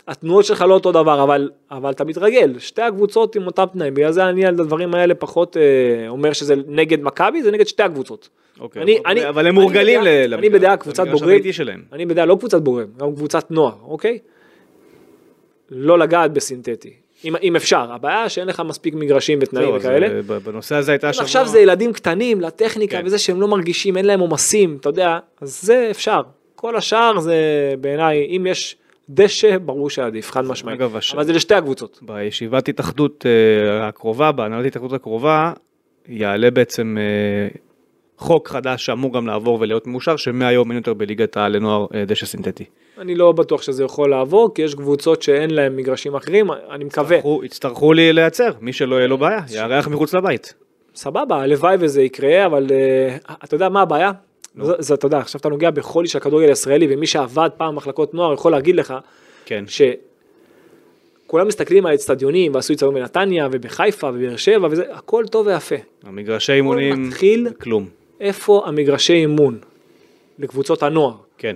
[0.07, 4.12] התנועות שלך לא אותו דבר, אבל, אבל אתה מתרגל, שתי הקבוצות עם אותם תנאים, בגלל
[4.12, 8.30] זה אני על הדברים האלה פחות אה, אומר שזה נגד מכבי, זה נגד שתי הקבוצות.
[8.60, 11.41] אוקיי, אני- אבל- אני- אבל הם מורגלים בדעה- ל- אני למגרש- בדעה קבוצת למגרש בוגרים.
[11.93, 14.18] אני בדעה לא קבוצת בוגרים, גם קבוצת נוער, אוקיי?
[15.72, 16.93] לא לגעת בסינתטי,
[17.26, 20.22] אם, אם אפשר, הבעיה שאין לך מספיק מגרשים ותנאים אז, וכאלה.
[20.22, 23.05] בנושא הזה הייתה אם עכשיו זה ילדים קטנים לטכניקה כן.
[23.05, 26.22] וזה שהם לא מרגישים, אין להם עומסים, אתה יודע, אז זה אפשר.
[26.55, 27.36] כל השאר זה
[27.82, 28.76] בעיניי, אם יש
[29.10, 30.80] דשא, ברור שעדיף, חד משמעית.
[30.80, 31.99] אגב, הש- אבל זה לשתי הקבוצות.
[32.01, 35.53] בישיבת התאחדות אה, הקרובה, בהנהלת התאחדות הקרובה,
[36.07, 37.47] יעלה בעצם אה,
[38.20, 42.26] חוק חדש שאמור גם לעבור ולהיות מאושר, שמהיום אין יותר בליגת העל לנוער אה, דשא
[42.26, 42.63] סינתטי.
[42.97, 47.17] אני לא בטוח שזה יכול לעבור, כי יש קבוצות שאין להם מגרשים אחרים, אני מקווה.
[47.17, 50.53] יצטרכו- יצטרכו לי לייצר, מי שלא יהיה לו בעיה, יארח מחוץ לבית.
[50.95, 52.72] סבבה, הלוואי וזה יקרה, אבל uh,
[53.43, 54.11] אתה יודע מה הבעיה?
[54.61, 58.13] זה, זה, אתה יודע, עכשיו אתה נוגע בחולי של הכדורגל הישראלי, ומי שעבד פעם במחלקות
[58.13, 58.93] נוער יכול להגיד לך,
[59.45, 59.63] כן.
[61.26, 65.76] שכולם מסתכלים על אצטדיונים, ועשו אצטדיון בנתניה, ובחיפה, ובאר שבע, וזה, הכל טוב ויפה.
[66.03, 67.86] המגרשי אימונים, מתחיל- כלום.
[68.20, 69.57] איפה המגרשי אימון
[70.39, 71.13] לקבוצות הנוער?
[71.38, 71.55] כן.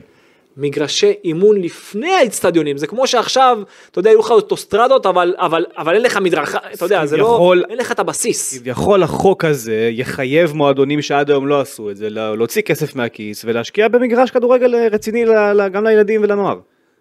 [0.58, 3.58] מגרשי אימון לפני האצטדיונים, זה כמו שעכשיו,
[3.92, 7.24] אתה יודע, היו לך אוטוסטרדות, אבל, אבל, אבל אין לך מדרכה, אתה יודע, זה לא,
[7.26, 8.58] כביכול- אין לך את הבסיס.
[8.58, 13.46] כביכול החוק הזה יחייב מועדונים שעד היום לא עשו את זה, לה- להוציא כסף מהכיס
[13.46, 15.26] ולהשקיע במגרש כדורגל אה, רציני
[15.72, 16.58] גם לילדים ולנוער.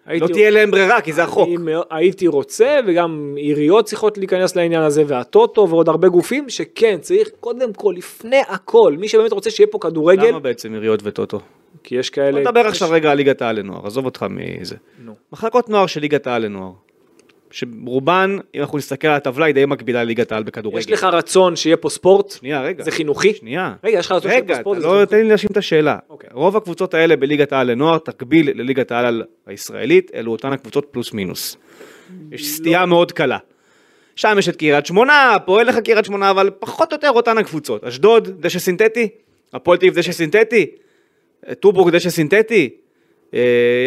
[0.07, 1.49] לא תהיה להם ברירה כי זה החוק.
[1.89, 7.73] הייתי רוצה, וגם עיריות צריכות להיכנס לעניין הזה, והטוטו ועוד הרבה גופים, שכן, צריך קודם
[7.73, 11.39] כל, לפני הכל, מי שבאמת רוצה שיהיה פה כדורגל, למה בעצם עיריות וטוטו?
[11.83, 12.31] כי יש כאלה...
[12.31, 14.75] בוא נדבר עכשיו רגע על ליגת העל לנוער, עזוב אותך מזה.
[15.33, 16.71] מחלקות נוער של ליגת העל לנוער,
[17.53, 20.79] שרובן, אם אנחנו נסתכל על הטבלה, היא די מקבילה לליגת העל בכדורגל.
[20.79, 22.31] יש לך רצון שיהיה פה ספורט?
[22.31, 22.83] שנייה, רגע.
[22.83, 23.33] זה חינוכי?
[23.33, 23.73] שנייה.
[23.83, 24.79] רגע, יש לך רצון שיהיה פה רגע, ספורט?
[24.79, 25.05] זה לא?
[25.05, 25.97] תן לי להשלים את השאלה.
[26.09, 26.29] אוקיי.
[26.33, 31.57] רוב הקבוצות האלה בליגת העל לנוער תקביל לליגת העל הישראלית, אלו אותן הקבוצות פלוס מינוס.
[32.31, 32.47] יש לא.
[32.47, 33.37] סטייה מאוד קלה.
[34.15, 37.37] שם יש את קריית שמונה, פה אין לך קריית שמונה, אבל פחות או יותר אותן
[37.37, 37.83] הקבוצות.
[37.83, 39.07] אשדוד, דשא סינתטי,
[39.53, 40.65] הפועל תל דשא סינתטי,
[41.59, 42.69] טובורג דשא סינתטי,
[43.33, 43.39] אה,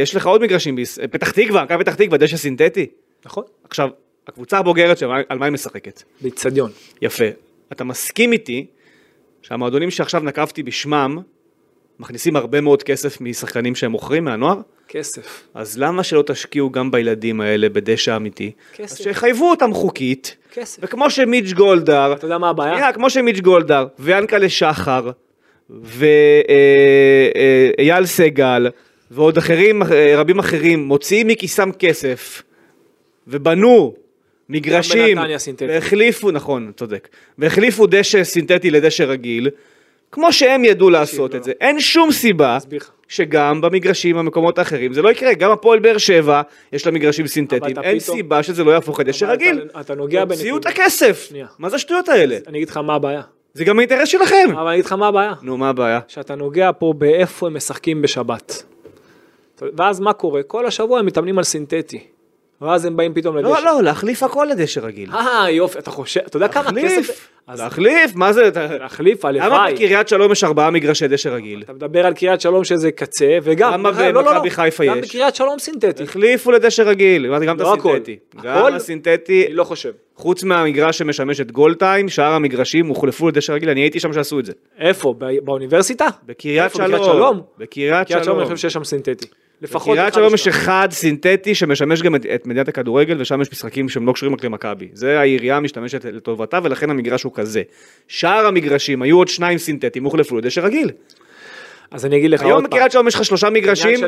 [0.03, 2.87] יש לך עוד מגרשים, ביס- פתח תקווה, מכבי פתח תקווה דשא סינתטי.
[3.27, 3.89] נכון, עכשיו,
[4.27, 6.03] הקבוצה הבוגרת שם, על מה היא משחקת?
[6.20, 6.70] באיצטדיון.
[7.03, 7.24] יפה.
[7.72, 8.66] אתה מסכים איתי
[9.43, 11.18] שהמועדונים שעכשיו נקבתי בשמם
[11.99, 14.61] מכניסים הרבה מאוד כסף משחקנים שהם מוכרים מהנוער?
[14.89, 15.43] כסף.
[15.55, 18.53] אז למה שלא תשקיעו גם בילדים האלה בדשא אמיתי?
[18.74, 18.93] כסף.
[18.93, 20.79] אז שיחייבו אותם חוקית, כסף.
[20.83, 22.74] וכמו שמיץ' גולדהר, אתה יודע מה הבעיה?
[22.74, 25.11] שנייה, כמו שמיץ' גולדהר, ויאנקלה שחר,
[27.79, 28.68] ואייל סגל
[29.11, 32.43] ועוד אחרים, אה, רבים אחרים, מוציאים מכיסם כסף
[33.27, 33.95] ובנו
[34.49, 35.18] מגרשים.
[35.68, 37.09] והחליפו, נכון, צודק,
[37.39, 39.51] והחליפו דשא סינתטי לדשא רגיל,
[40.12, 41.53] כמו שהם ידעו לעשות לא, את זה.
[41.61, 42.59] אין שום סיבה.
[43.09, 47.62] שגם במגרשים במקומות האחרים זה לא יקרה, גם הפועל באר שבע יש לה מגרשים סינתטיים,
[47.83, 49.62] אין פתאום- סיבה שזה לא יהפוך לדשא רגיל.
[49.70, 50.83] אתה- אתה נוגע תוציאו את בנקודה.
[50.85, 51.47] הכסף, שנייה.
[51.59, 52.39] מה זה השטויות האלה?
[52.47, 53.22] אני אגיד לך מה הבעיה.
[53.55, 54.49] זה גם האינטרס שלכם.
[54.53, 55.33] אבל אני אגיד לך מה הבעיה.
[55.43, 56.01] נו, מה הבעיה?
[56.09, 58.62] שאתה נוגע פה באיפה הם משחקים בשבת.
[59.77, 60.43] ואז מה קורה?
[60.43, 61.99] כל השבוע הם מתאמנים על סינתטי.
[62.61, 63.49] ואז הם באים פתאום לדשא.
[63.49, 65.11] לא, לא, להחליף הכל לדשא רגיל.
[65.13, 66.75] אה, יופי, אתה חושב, אתה יודע כמה כסף...
[66.77, 68.51] להחליף, אז להחליף, מה זה?
[68.81, 69.75] להחליף, למה הלוואי.
[69.75, 71.63] בקריית שלום יש ארבעה מגרשי דשא רגיל?
[71.63, 73.73] אתה מדבר על קריית שלום שזה קצה, וגם...
[73.73, 75.09] למה לא, לא, לא, במכבי חיפה גם יש?
[75.09, 76.03] בקריית שלום סינתטי.
[76.03, 77.75] החליפו לדשא רגיל, גם את לא.
[77.75, 78.17] הסינתטי.
[78.43, 78.75] גם?
[78.75, 79.93] הסינתטי, אני לא חושב.
[80.17, 84.45] חוץ מהמגרש שמשמש את גולדטיים, שאר המגרשים הוחלפו לדשא רגיל, אני הייתי שם שעשו את
[84.45, 84.53] זה.
[84.79, 85.15] איפה?
[85.43, 86.07] באוניברסיטה?
[86.27, 86.79] בקריית איפה?
[86.79, 87.17] בקריית שלום.
[87.17, 87.43] שלום?
[87.59, 88.57] בקריית קריית שלום אני שלום.
[88.57, 89.27] חושב שיש שם סינתטי.
[89.63, 90.49] לפחות בקריית שלום יש.
[90.49, 94.45] אחד סינתטי שמשמש גם את, את מדינת הכדורגל ושם יש משחקים שהם לא קשורים רק
[94.45, 94.89] למכבי.
[94.93, 97.63] זה העירייה משתמשת לטובתה ולכן המגרש הוא כזה.
[98.09, 100.91] שאר המגרשים היו עוד שניים סינתטיים הוחלפו לדשא רגיל.
[101.91, 102.71] אז אני אגיד לך היום עוד פעם.
[102.71, 104.01] בקריית שלום יש לך שלושה מגרשים.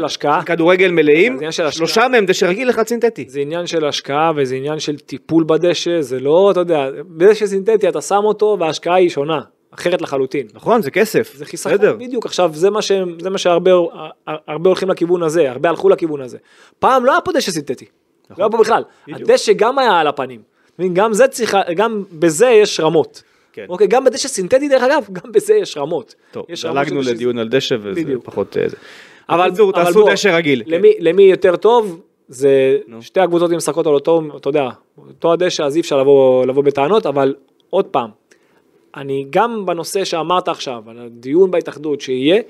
[0.46, 1.38] כדורגל מלאים.
[1.70, 3.24] שלושה מהם דשא רגיל אחד סינתטי.
[3.28, 7.88] זה עניין של השקעה וזה עניין של טיפול בדשא, זה לא, אתה יודע, בדשא סינתטי
[7.88, 9.40] אתה שם אותו וההשקעה היא שונה,
[9.70, 10.46] אחרת לחלוטין.
[10.54, 11.32] נכון זה כסף.
[11.36, 11.96] זה חיסכון, בסדר.
[11.96, 13.70] בדיוק, עכשיו זה מה שהם, זה מה שהרבה
[14.26, 16.38] הרבה הולכים לכיוון הזה, הרבה הלכו לכיוון הזה.
[16.78, 17.84] פעם לא היה פה דשא סינתטי,
[18.30, 19.14] לא היה פה בכלל, נכון.
[19.14, 19.30] בדיוק.
[19.30, 20.40] הדשא גם היה על הפנים?
[20.92, 23.22] גם זה צריכה, גם בזה יש רמות.
[23.52, 23.66] כן.
[23.68, 26.14] אוקיי, גם בדשא סינתטי דרך אגב, גם בזה יש רמות.
[26.30, 28.24] טוב, יש רמות דלגנו דשא לדיון על דשא וזה בדיוק.
[28.24, 28.76] פחות אה, זה.
[29.28, 30.62] אבל, בקיצור, אבל תעשו בוא, דשא רגיל.
[30.64, 30.70] כן.
[30.70, 33.02] למי, למי יותר טוב, זה נו.
[33.02, 34.68] שתי הקבוצות משחקות על אותו, אתה יודע,
[35.08, 37.34] אותו הדשא, אז אי אפשר לבוא, לבוא בטענות, אבל
[37.70, 38.10] עוד פעם,
[38.96, 42.42] אני גם בנושא שאמרת עכשיו, על הדיון בהתאחדות שיהיה,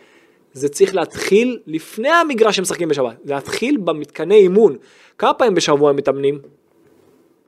[0.52, 4.76] זה צריך להתחיל לפני המגרש שהם משחקים בשבת, להתחיל במתקני אימון.
[5.18, 6.38] כמה פעמים בשבוע הם מתאמנים?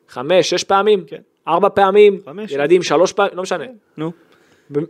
[0.09, 1.05] חמש, שש פעמים?
[1.07, 1.21] כן.
[1.49, 2.21] ארבע פעמים?
[2.25, 2.53] חמש.
[2.53, 3.33] ילדים שלוש פעמים?
[3.37, 3.65] לא משנה.
[3.97, 4.13] נו.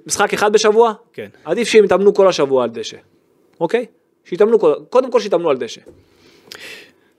[0.06, 0.92] משחק אחד בשבוע?
[1.12, 1.28] כן.
[1.44, 2.96] עדיף שהם יתאמנו כל השבוע על דשא,
[3.60, 3.86] אוקיי?
[4.24, 4.58] שיתאמנו,
[4.90, 5.80] קודם כל שיתאמנו על דשא.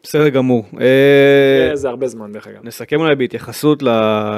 [0.04, 0.66] בסדר גמור.
[0.82, 2.60] אה, זה הרבה זמן דרך אגב.
[2.64, 3.84] נסכם אולי בהתייחסות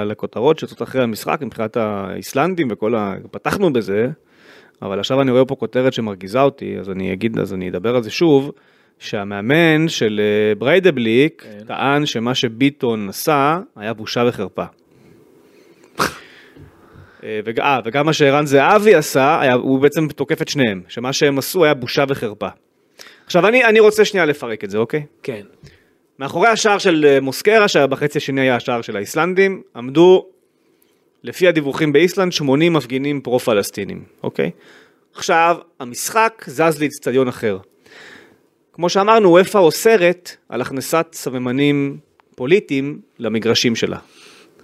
[0.06, 3.14] לכותרות שיוצאות אחרי המשחק מבחינת האיסלנדים וכל ה...
[3.32, 4.08] פתחנו בזה,
[4.82, 8.04] אבל עכשיו אני רואה פה כותרת שמרגיזה אותי, אז אני אגיד, אז אני אדבר על
[8.04, 8.52] זה שוב,
[9.00, 11.66] שהמאמן של אה, בריידבליק כן.
[11.68, 14.66] טען שמה שביטון עשה היה בושה וחרפה.
[17.24, 21.14] אה, וג- אה, וגם מה שערן זהבי עשה, היה, הוא בעצם תוקף את שניהם, שמה
[21.14, 22.48] שהם עשו היה בושה וחרפה.
[23.34, 25.06] עכשיו אני, אני רוצה שנייה לפרק את זה, אוקיי?
[25.24, 25.42] כן.
[26.20, 30.26] מאחורי השער של אה, מוסקרה, שבחצי השני היה השער של האיסלנדים, עמדו,
[31.24, 34.52] לפי הדיווחים באיסלנד, 80 מפגינים פרו-פלסטינים, אוקיי?
[35.16, 37.58] עכשיו, המשחק זז לאיצטדיון אחר.
[38.74, 41.98] כמו שאמרנו, וופא אוסרת על הכנסת סממנים
[42.36, 43.98] פוליטיים למגרשים שלה,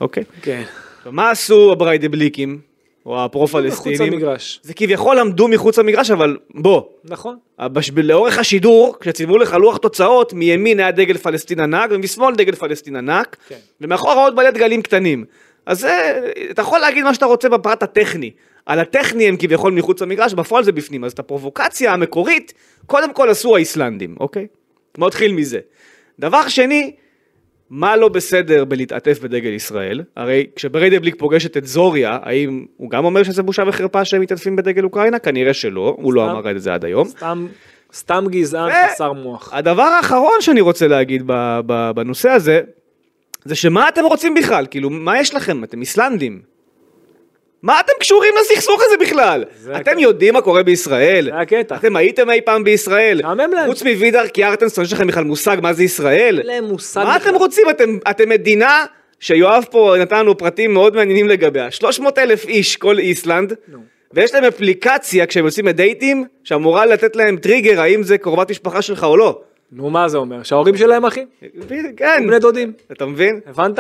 [0.02, 0.24] אוקיי?
[0.42, 0.64] כן.
[0.98, 2.60] עכשיו, מה עשו הבריידבליקים,
[3.06, 3.98] או הפרו-פלסטינים?
[4.64, 7.38] זה כביכול עמדו מחוץ למגרש, אבל בוא, נכון.
[7.60, 12.96] בש- לאורך השידור, כשצילמו לך לוח תוצאות, מימין היה דגל פלסטין ענק, ומשמאל דגל פלסטין
[12.96, 13.56] ענק, כן.
[13.82, 15.26] ומאחורה עוד מלא דגלים קטנים.
[15.66, 16.22] אז זה,
[16.52, 18.32] אתה יכול להגיד מה שאתה רוצה בפרט הטכני.
[18.66, 21.04] על הטכני הם כביכול מחוץ למגרש, בפועל זה בפנים.
[21.04, 22.54] אז את הפרובוקציה המקורית,
[22.86, 24.48] קודם כל עשו האיסלנדים, אוקיי?
[24.98, 25.60] נתחיל מזה.
[26.20, 26.92] דבר שני,
[27.70, 30.04] מה לא בסדר בלהתעטף בדגל ישראל?
[30.16, 34.84] הרי כשבריידבליק פוגשת את זוריה, האם הוא גם אומר שזה בושה וחרפה שהם מתעטפים בדגל
[34.84, 35.20] אוקראינה?
[35.20, 36.38] כנראה שלא, הוא לא סתם.
[36.38, 37.08] אמר את זה עד היום.
[37.08, 37.48] סתם,
[37.94, 39.54] סתם גזען חסר מוח.
[39.54, 42.62] הדבר האחרון שאני רוצה להגיד ב- ב- בנושא הזה,
[43.46, 44.66] זה שמה אתם רוצים בכלל?
[44.72, 45.64] כאילו, מה יש לכם?
[45.64, 46.42] אתם איסלנדים.
[47.64, 49.46] מה אתם קשורים לסכסוך הזה בכלל?
[49.64, 50.00] אתם הקטע.
[50.00, 51.26] יודעים מה קורה בישראל?
[51.26, 51.76] זה הקטע.
[51.76, 53.18] אתם הייתם אי פעם בישראל?
[53.18, 53.68] משעמם להם.
[53.68, 56.40] חוץ מווידר קיארטנסון, יש לכם בכלל מושג מה זה ישראל?
[56.40, 57.30] אין להם מושג מה בכלל.
[57.32, 57.70] אתם רוצים?
[57.70, 58.86] אתם, אתם מדינה
[59.20, 61.72] שיואב פה נתן לנו פרטים מאוד מעניינים לגביה.
[61.72, 63.78] 300 אלף איש כל איסלנד, נו.
[64.14, 69.04] ויש להם אפליקציה כשהם יוצאים לדייטים, שאמורה לתת להם טריגר האם זה קרובת משפחה שלך
[69.04, 69.42] או לא.
[69.72, 70.44] נו, מה זה אומר?
[70.44, 71.28] שההורים שלהם אחים?
[71.98, 72.74] כן, בני דודים.
[72.92, 73.40] אתה מבין?
[73.48, 73.80] הבנת?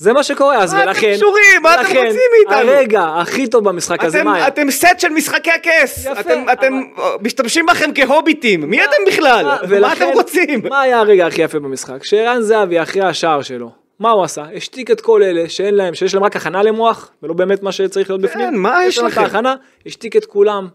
[0.00, 1.12] זה מה שקורה, אז מה אתם ולכן...
[1.16, 1.62] קשורים?
[1.62, 2.70] מה אתם ולכן, רוצים מאיתנו?
[2.70, 4.48] הרגע הכי טוב במשחק הזה, מה?
[4.48, 6.80] אתם סט של משחקי הכס, יפה, אתם, אתם
[7.22, 9.44] משתמשים בכם כהוביטים, מי אתם בכלל?
[9.44, 10.60] מה- מה ולכן, אתם רוצים?
[10.68, 12.04] מה היה הרגע הכי יפה במשחק?
[12.04, 14.44] שערן זהבי אחרי השער שלו, מה הוא עשה?
[14.56, 18.10] השתיק את כל אלה שאין להם, שיש להם רק הכנה למוח, ולא באמת מה שצריך
[18.10, 18.62] להיות בפנים.
[18.62, 19.20] מה יש להם את לכם?
[19.22, 19.54] ההכנה,
[19.86, 20.68] השתיק את כולם,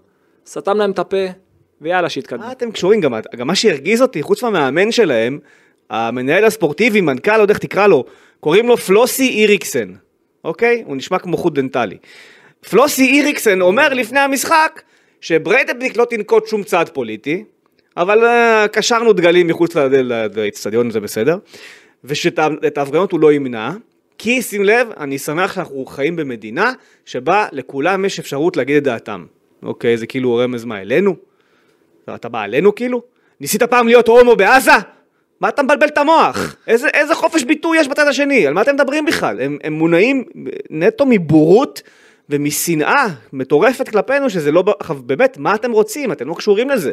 [0.47, 1.17] סתם להם את הפה,
[1.81, 2.45] ויאללה שיתקדמו.
[2.45, 3.01] מה אתם קשורים?
[3.01, 5.39] גם, גם מה שהרגיז אותי, חוץ מהמאמן שלהם,
[5.89, 8.03] המנהל הספורטיבי, מנכ"ל, לא יודע איך תקרא לו,
[8.45, 9.93] קוראים לו פלוסי איריקסן,
[10.43, 10.83] אוקיי?
[10.85, 11.97] הוא נשמע כמו חוט דנטלי.
[12.69, 14.81] פלוסי איריקסן אומר לפני המשחק
[15.21, 17.43] שבריידבליק לא תנקוט שום צעד פוליטי,
[17.97, 19.75] אבל אה, קשרנו דגלים מחוץ
[20.35, 21.37] לאצטדיון, זה בסדר,
[22.03, 23.71] ושאת ההפגנות הוא לא ימנע,
[24.17, 26.71] כי שים לב, אני שמח שאנחנו חיים במדינה
[27.05, 29.25] שבה לכולם יש אפשרות להגיד את דעתם.
[29.63, 31.15] אוקיי, זה כאילו רמז מה, אלינו?
[32.15, 33.01] אתה בא עלינו כאילו?
[33.39, 34.94] ניסית פעם להיות הומו בעזה?
[35.41, 36.55] מה אתה מבלבל את המוח?
[36.67, 38.47] איזה, איזה חופש ביטוי יש בצד השני?
[38.47, 39.41] על מה אתם מדברים בכלל?
[39.41, 40.23] הם, הם מונעים
[40.69, 41.81] נטו מבורות
[42.29, 44.63] ומשנאה מטורפת כלפינו, שזה לא...
[45.05, 46.11] באמת, מה אתם רוצים?
[46.11, 46.91] אתם לא קשורים לזה.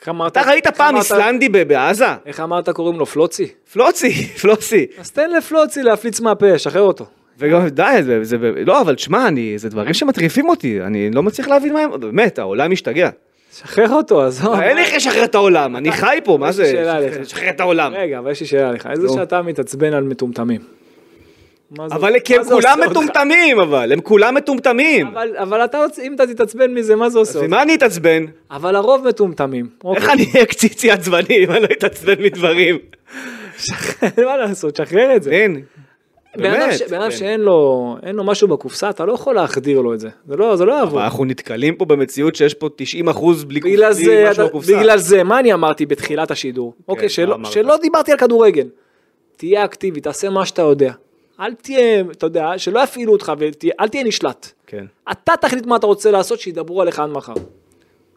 [0.00, 0.32] איך אמרת?
[0.32, 2.06] אתה ראית איך פעם איסלנדי ב- בעזה?
[2.26, 3.06] איך אמרת קוראים לו?
[3.06, 3.48] פלוצי?
[3.72, 4.86] פלוצי, פלוצי.
[4.98, 7.06] אז תן לפלוצי להפליץ מהפה, שחרר אותו.
[7.38, 8.36] וגם די, זה, זה,
[8.66, 12.70] לא, אבל שמע, זה דברים שמטריפים אותי, אני לא מצליח להבין מה הם, באמת, העולם
[12.70, 13.10] משתגע.
[13.58, 14.60] שחרר אותו, עזוב.
[14.60, 16.64] אין לי איך לשחרר את העולם, אני חי פה, מה זה?
[16.70, 17.16] שאלה אליך.
[17.20, 17.92] לשחרר את העולם.
[17.94, 19.08] רגע, אבל יש לי שאלה לך, איזה.
[19.08, 20.60] שאתה מתעצבן על מטומטמים.
[21.78, 22.80] אבל כי הם כולם?
[22.90, 25.06] מטומטמים, אבל, הם כולם מטומטמים.
[25.38, 27.44] אבל- אתה, אם אתה תתעצבן מזה, מה זה עושה אז?
[27.44, 28.24] ממה אני אתעצבן?
[28.50, 29.66] אבל הרוב מטומטמים.
[29.84, 30.02] אוקיי.
[30.02, 32.78] איך אני אהיה קציצי עצבני אם אני לא אתעצבן מדברים?
[34.26, 35.30] מה לעשות, שחרר את זה.
[35.30, 35.60] אין.
[36.36, 36.80] באמת.
[36.90, 37.16] בן אדם כן.
[37.16, 40.08] שאין לו אין לו משהו בקופסה, אתה לא יכול להחדיר לו את זה.
[40.28, 41.04] זה לא זה לא אבל יעבור.
[41.04, 44.76] אנחנו נתקלים פה במציאות שיש פה 90 אחוז בלי בגלל בלי זה, משהו אתה- בקופסה.
[44.78, 46.74] בגלל זה, מה אני אמרתי בתחילת השידור?
[46.88, 47.36] אוקיי, מה שלא-?
[47.44, 48.66] שלא דיברתי על כדורגל.
[49.36, 50.92] תהיה אקטיבי, תעשה מה שאתה יודע.
[51.40, 54.50] אל תהיה, אתה יודע, שלא יפעילו אותך ואל תהיה נשלט.
[54.66, 54.84] כן.
[55.10, 57.32] אתה תחליט מה אתה רוצה לעשות, שידברו עליך עד מחר.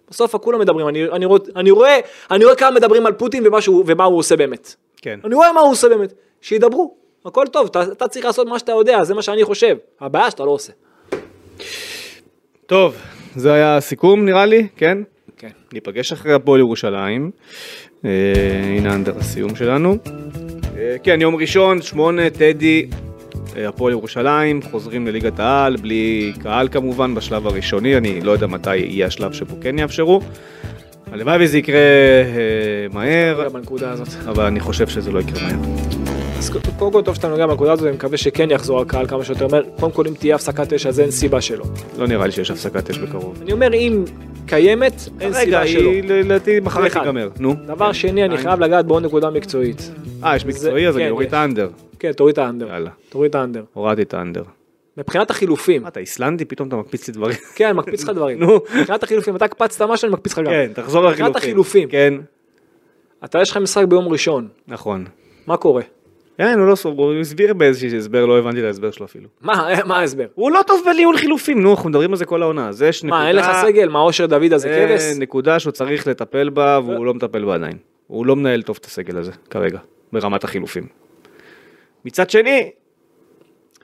[0.09, 1.99] בסוף כולם מדברים, אני, אני, רואה, אני, רואה,
[2.31, 4.75] אני רואה כמה מדברים על פוטין ומה, שהוא, ומה הוא עושה באמת.
[5.01, 5.19] כן.
[5.25, 6.95] אני רואה מה הוא עושה באמת, שידברו,
[7.25, 9.75] הכל טוב, אתה, אתה צריך לעשות מה שאתה יודע, זה מה שאני חושב.
[10.01, 10.73] הבעיה שאתה לא עושה.
[12.65, 12.95] טוב,
[13.35, 14.97] זה היה הסיכום נראה לי, כן?
[15.37, 15.49] כן.
[15.73, 17.31] ניפגש אחרי הפועל ירושלים.
[18.05, 18.09] אה,
[18.77, 19.97] הנה אנדר הסיום שלנו.
[20.77, 22.89] אה, כן, יום ראשון, שמונה, טדי,
[23.57, 28.75] אה, הפועל ירושלים, חוזרים לליגת העל, בלי קהל כמובן בשלב הראשוני, אני לא יודע מתי
[28.75, 30.21] יהיה השלב שבו כן יאפשרו.
[31.11, 33.47] הלוואי וזה יקרה אה, מהר,
[33.81, 34.07] הזאת.
[34.27, 36.02] אבל אני חושב שזה לא יקרה מהר.
[36.43, 39.47] אז קודם כל טוב שאתה נוגע בנקודה הזאת, אני מקווה שכן יחזור הקהל כמה שיותר
[39.47, 39.63] מהר.
[39.79, 41.65] קודם כל אם תהיה הפסקת אש אז אין סיבה שלא.
[41.97, 43.39] לא נראה לי שיש הפסקת אש בקרוב.
[43.41, 44.03] אני אומר אם
[44.45, 45.89] קיימת, אין רגע, סיבה שלא.
[45.89, 46.89] היא לדעתי מחר.
[46.89, 47.29] תיגמר.
[47.39, 47.55] נו.
[47.65, 49.91] דבר שני, אני חייב לגעת בעוד נקודה מקצועית.
[50.23, 51.33] אה, יש מקצועי, אז כן, אני אוריד את.
[51.33, 51.69] האנדר.
[51.99, 52.67] כן, תוריד את האנדר.
[52.67, 52.89] יאללה.
[53.09, 53.63] תוריד את האנדר.
[53.73, 54.43] הורדתי את האנדר.
[54.97, 56.45] מבחינת החילופים, אתה איסלנדי?
[56.45, 57.37] פתאום אתה מקפיץ לי דברים.
[57.55, 58.39] כן, אני מקפיץ לך דברים.
[58.39, 58.59] נו.
[58.79, 60.45] מבחינת החילופים, אתה הקפצת משהו, אני מקפיץ לך גם.
[60.45, 61.25] כן, תחזור לחילופים.
[61.25, 62.13] מבחינת החילופים, כן,
[63.25, 65.05] אתה יש לך משחק ביום ראשון, נכון.
[65.47, 65.81] מה קורה?
[66.37, 69.29] כן, הוא לא סוף, הוא הסביר באיזשהו הסבר, לא הבנתי את ההסבר שלו אפילו.
[69.41, 70.25] מה מה ההסבר?
[70.35, 72.69] הוא לא טוב בניהול חילופים, נו, אנחנו מדברים על זה כל העונה.
[72.69, 73.19] אז יש נקודה...
[73.21, 73.89] מה, אין לך סגל?
[73.89, 75.17] מה, אושר דוד הזה זה כבש?
[75.17, 77.77] נקודה שהוא צריך לטפל בה, והוא לא מטפל בה עדיין.
[78.07, 79.79] הוא לא מנהל טוב את הסגל הזה, כרגע,
[80.13, 80.87] ברמת החילופים.
[82.05, 82.71] מצד שני,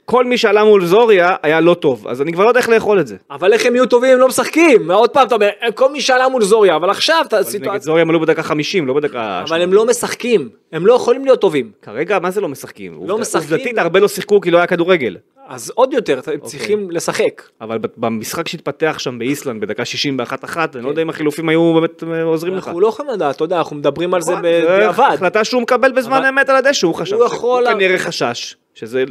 [0.09, 2.99] כל מי שעלה מול זוריה היה לא טוב, אז אני כבר לא יודע איך לאכול
[2.99, 3.15] את זה.
[3.31, 4.91] אבל איך הם יהיו טובים אם לא משחקים?
[4.91, 7.81] עוד פעם, אתה אומר, כל מי שעלה מול זוריה, אבל עכשיו, אתה- אז נגד.
[7.81, 9.43] זוריה הם עלו בדקה 50, לא בדקה...
[9.49, 11.71] אבל הם לא משחקים, הם לא יכולים להיות טובים.
[11.81, 12.93] כרגע, מה זה לא משחקים?
[12.93, 13.49] עובד- משחקים.
[13.53, 15.17] עובדתית, הרבה לא שיחקו כי לא היה כדורגל.
[15.49, 16.35] אז עוד יותר, אוקיי.
[16.35, 17.41] אתם צריכים לשחק.
[17.61, 22.03] אבל במשחק שהתפתח שם באיסלנד בדקה 61 אחת, אני לא יודע אם החילופים היו באמת
[22.03, 22.67] אה, עוזרים לך.
[22.67, 24.99] אנחנו לא יכולים לדעת, אתה יודע, אנחנו מדברים על זה נכון, בדיעבד.
[25.13, 29.03] החלטה שהוא מקבל בזמן אמת על הדשא, הוא חשב, הוא יכול- הוא כנראה חשש שזה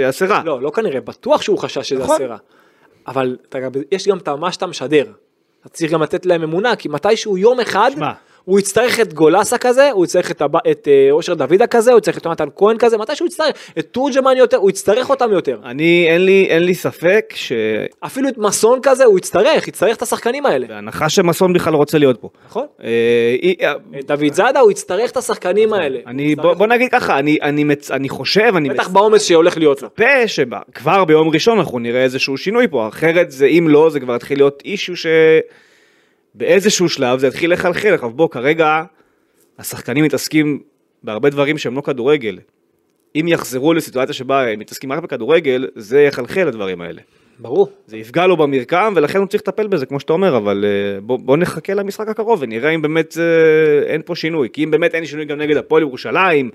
[0.00, 0.42] יעשה רע.
[0.44, 2.12] לא, לא כנראה, בטוח שהוא חשש שזה נכון.
[2.20, 2.36] יעשה רע.
[3.06, 3.36] אבל
[3.92, 5.04] יש גם את מה שאתה משדר.
[5.60, 7.90] אתה צריך גם לתת להם אמונה, כי מתישהו יום אחד.
[8.44, 11.98] הוא יצטרך את גולסה כזה, הוא יצטרך את הב- את אה, אושר דוידה כזה, הוא
[11.98, 15.58] יצטרך את יונתן כהן כזה, מתישהו הוא יצטרך, את תורג'מן יותר, הוא יצטרך אותם יותר.
[15.64, 17.52] אני, אין לי, אין לי ספק ש...
[18.00, 20.66] אפילו את מסון כזה, הוא יצטרך, יצטרך את השחקנים האלה.
[20.66, 22.28] בהנחה שמסון בכלל רוצה להיות פה.
[22.48, 22.66] נכון?
[22.84, 22.88] אה,
[23.42, 25.98] אי- אה, את דוד זאדה, הוא יצטרך את השחקנים האלה.
[26.06, 27.90] אני, בוא, בוא נגיד ככה, אני, אני, מצ...
[27.90, 29.88] אני חושב, אני בטח בעומס שהולך להיות לו.
[29.88, 34.16] מצפה שכבר ביום ראשון אנחנו נראה איזשהו שינוי פה, אחרת זה, אם לא, זה כבר
[34.16, 34.96] יתחיל להיות אישיו
[36.34, 37.94] שבאיזשהו שלב זה יתחיל לחלחל.
[37.94, 38.82] עכשיו בוא, כרגע
[39.58, 40.62] השחקנים מתעסקים
[41.02, 42.38] בהרבה דברים שהם לא כדורגל.
[43.16, 47.02] אם יחזרו לסיטואציה שבה הם מתעסקים רק בכדורגל, זה יחלחל לדברים האלה.
[47.38, 47.68] ברור.
[47.86, 51.18] זה יפגע לו במרקם ולכן הוא צריך לטפל בזה כמו שאתה אומר אבל אה, בוא,
[51.18, 55.06] בוא נחכה למשחק הקרוב ונראה אם באמת זה, אין פה שינוי כי אם באמת אין
[55.06, 56.50] שינוי גם נגד הפועל ירושלים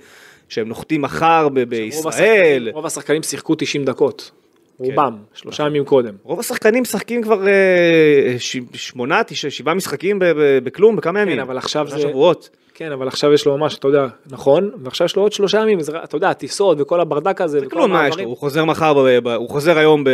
[0.50, 4.32] שהם נוחתים מחר ב- בישראל רוב השחקנים שיחקו 90 דקות.
[4.80, 6.14] רובם, שלושה ימים קודם.
[6.24, 11.40] רוב השחקנים משחקים כבר אה, ש- שמונה תשע שבעה משחקים ב- ב- בכלום בכמה ימים
[11.40, 15.16] אבל עכשיו זה- שבועות כן, אבל עכשיו יש לו ממש, אתה יודע, נכון, ועכשיו יש
[15.16, 18.24] לו עוד שלושה ימים, אתה יודע, הטיסות וכל הברדק הזה, וכל כלום מה יש לו.
[18.24, 18.94] הוא חוזר מחר
[19.36, 20.10] הוא חוזר היום ב...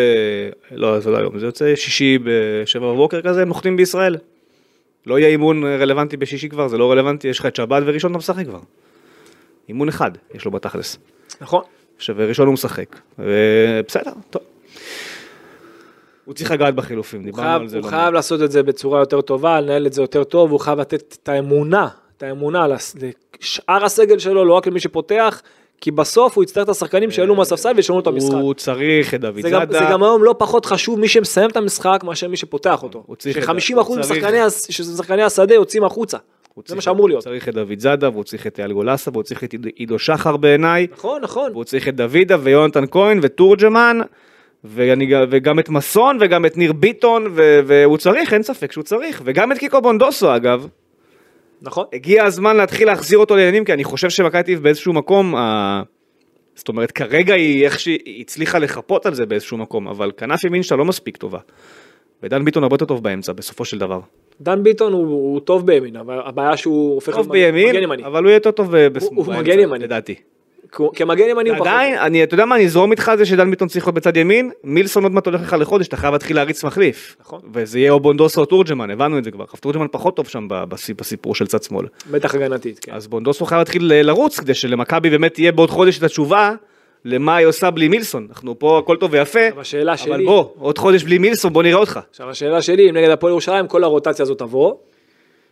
[0.71, 4.17] לא זה לא היום זה יוצא שישי בשבע בבוקר כזה הם נוחתים בישראל.
[5.07, 8.17] לא יהיה אימון רלוונטי בשישי כבר זה לא רלוונטי יש לך את שבת וראשון אתה
[8.17, 8.59] משחק כבר.
[9.69, 10.97] אימון אחד יש לו בתכלס.
[11.41, 11.61] נכון.
[11.97, 12.95] עכשיו ראשון הוא משחק.
[13.19, 14.41] ו- בסדר טוב.
[16.25, 17.77] הוא צריך לגעת בחילופים, דיברנו חייב, על זה.
[17.77, 20.59] הוא לא חייב לעשות את זה בצורה יותר טובה, לנהל את זה יותר טוב, הוא
[20.59, 25.41] חייב לתת את האמונה, את האמונה לשאר הסגל שלו, לא רק למי שפותח,
[25.81, 28.33] כי בסוף הוא יצטרך את השחקנים שיעלו מהספסל וישלמו את המשחק.
[28.33, 29.79] הוא צריך את דוד זאדה.
[29.79, 33.03] זה גם היום לא פחות חשוב מי שמסיים את המשחק מאשר מי שפותח אותו.
[33.05, 34.23] הוא צריך את ש-50% זה, הוא צריך-
[34.93, 36.17] משחקני השדה יוצאים החוצה.
[36.65, 37.25] זה מה שאמור להיות.
[37.25, 39.99] הוא צריך את דוד זאדה, והוא צריך את אייל גולסה, והוא צריך את עידו- עידו
[39.99, 41.51] שחר בעיניי, נכון, נכון.
[41.51, 43.99] והוא צריך את דוידה ויונתן כהן ותורג'מן,
[44.67, 49.21] ואני, וגם את מסון וגם את ניר ביטון, ו- והוא צריך, אין ספק שהוא צריך,
[49.25, 50.67] וגם את קיקו בונדוסו אגב.
[51.61, 51.85] נכון.
[51.93, 55.81] הגיע הזמן להתחיל להחזיר אותו לעניינים, כי אני חושב שמכבי תל אביב באיזשהו מקום, ה...
[56.55, 60.63] זאת אומרת, כרגע היא איך שהיא הצליחה לחפות על זה באיזשהו מקום, אבל כנף ימין
[60.63, 61.39] שלה לא מספיק טובה.
[62.23, 63.99] ודן ביטון הרבה יותר טוב באמצע, בסופו של דבר.
[64.41, 68.05] דן ביטון הוא, הוא טוב בימין, אבל הבעיה שהוא הופך טוב להיות מגן בימין, ימני.
[68.05, 69.83] אבל הוא יהיה יותר טוב בס- הוא- הוא מגן ימני.
[69.83, 70.15] לדעתי.
[70.95, 71.67] כמגן ימני הוא פחות.
[71.67, 74.17] עדיין, אני, אתה יודע מה, אני אזרום איתך על זה שדן ביטון צריך להיות בצד
[74.17, 77.15] ימין, מילסון עוד מעט הולך לך לחודש, אתה חייב להתחיל להריץ מחליף.
[77.21, 77.39] נכון.
[77.53, 79.43] וזה יהיה או בונדוסו או תורג'מן, הבנו את זה כבר.
[79.43, 81.85] עכשיו תורג'מן פחות טוב שם בסיפור של צד שמאל.
[82.11, 82.91] בטח הגנתית, כן.
[82.93, 86.51] אז בונדוסו חייב להתחיל ל- לרוץ כדי שלמכבי באמת תהיה בעוד חודש את התשובה
[87.05, 88.27] למה היא עושה בלי מילסון.
[88.29, 89.63] אנחנו פה הכל טוב ויפה, אבל
[89.97, 91.99] שלי, בוא, עוד חודש בלי מילסון, בוא נראה אותך.
[92.09, 94.73] עכשיו השאלה שלי, אם נגד הפועל ירושלים כל הרוטציה הזאת תבוא,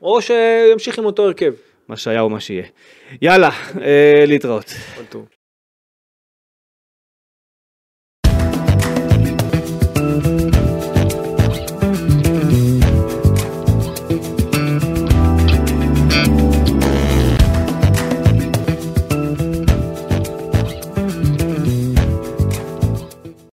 [0.02, 1.54] או שימשיך עם אותו הרכב.
[1.88, 2.66] מה שהיה או מה שיהיה.
[3.22, 3.50] יאללה,
[3.82, 4.74] אה, להתראות.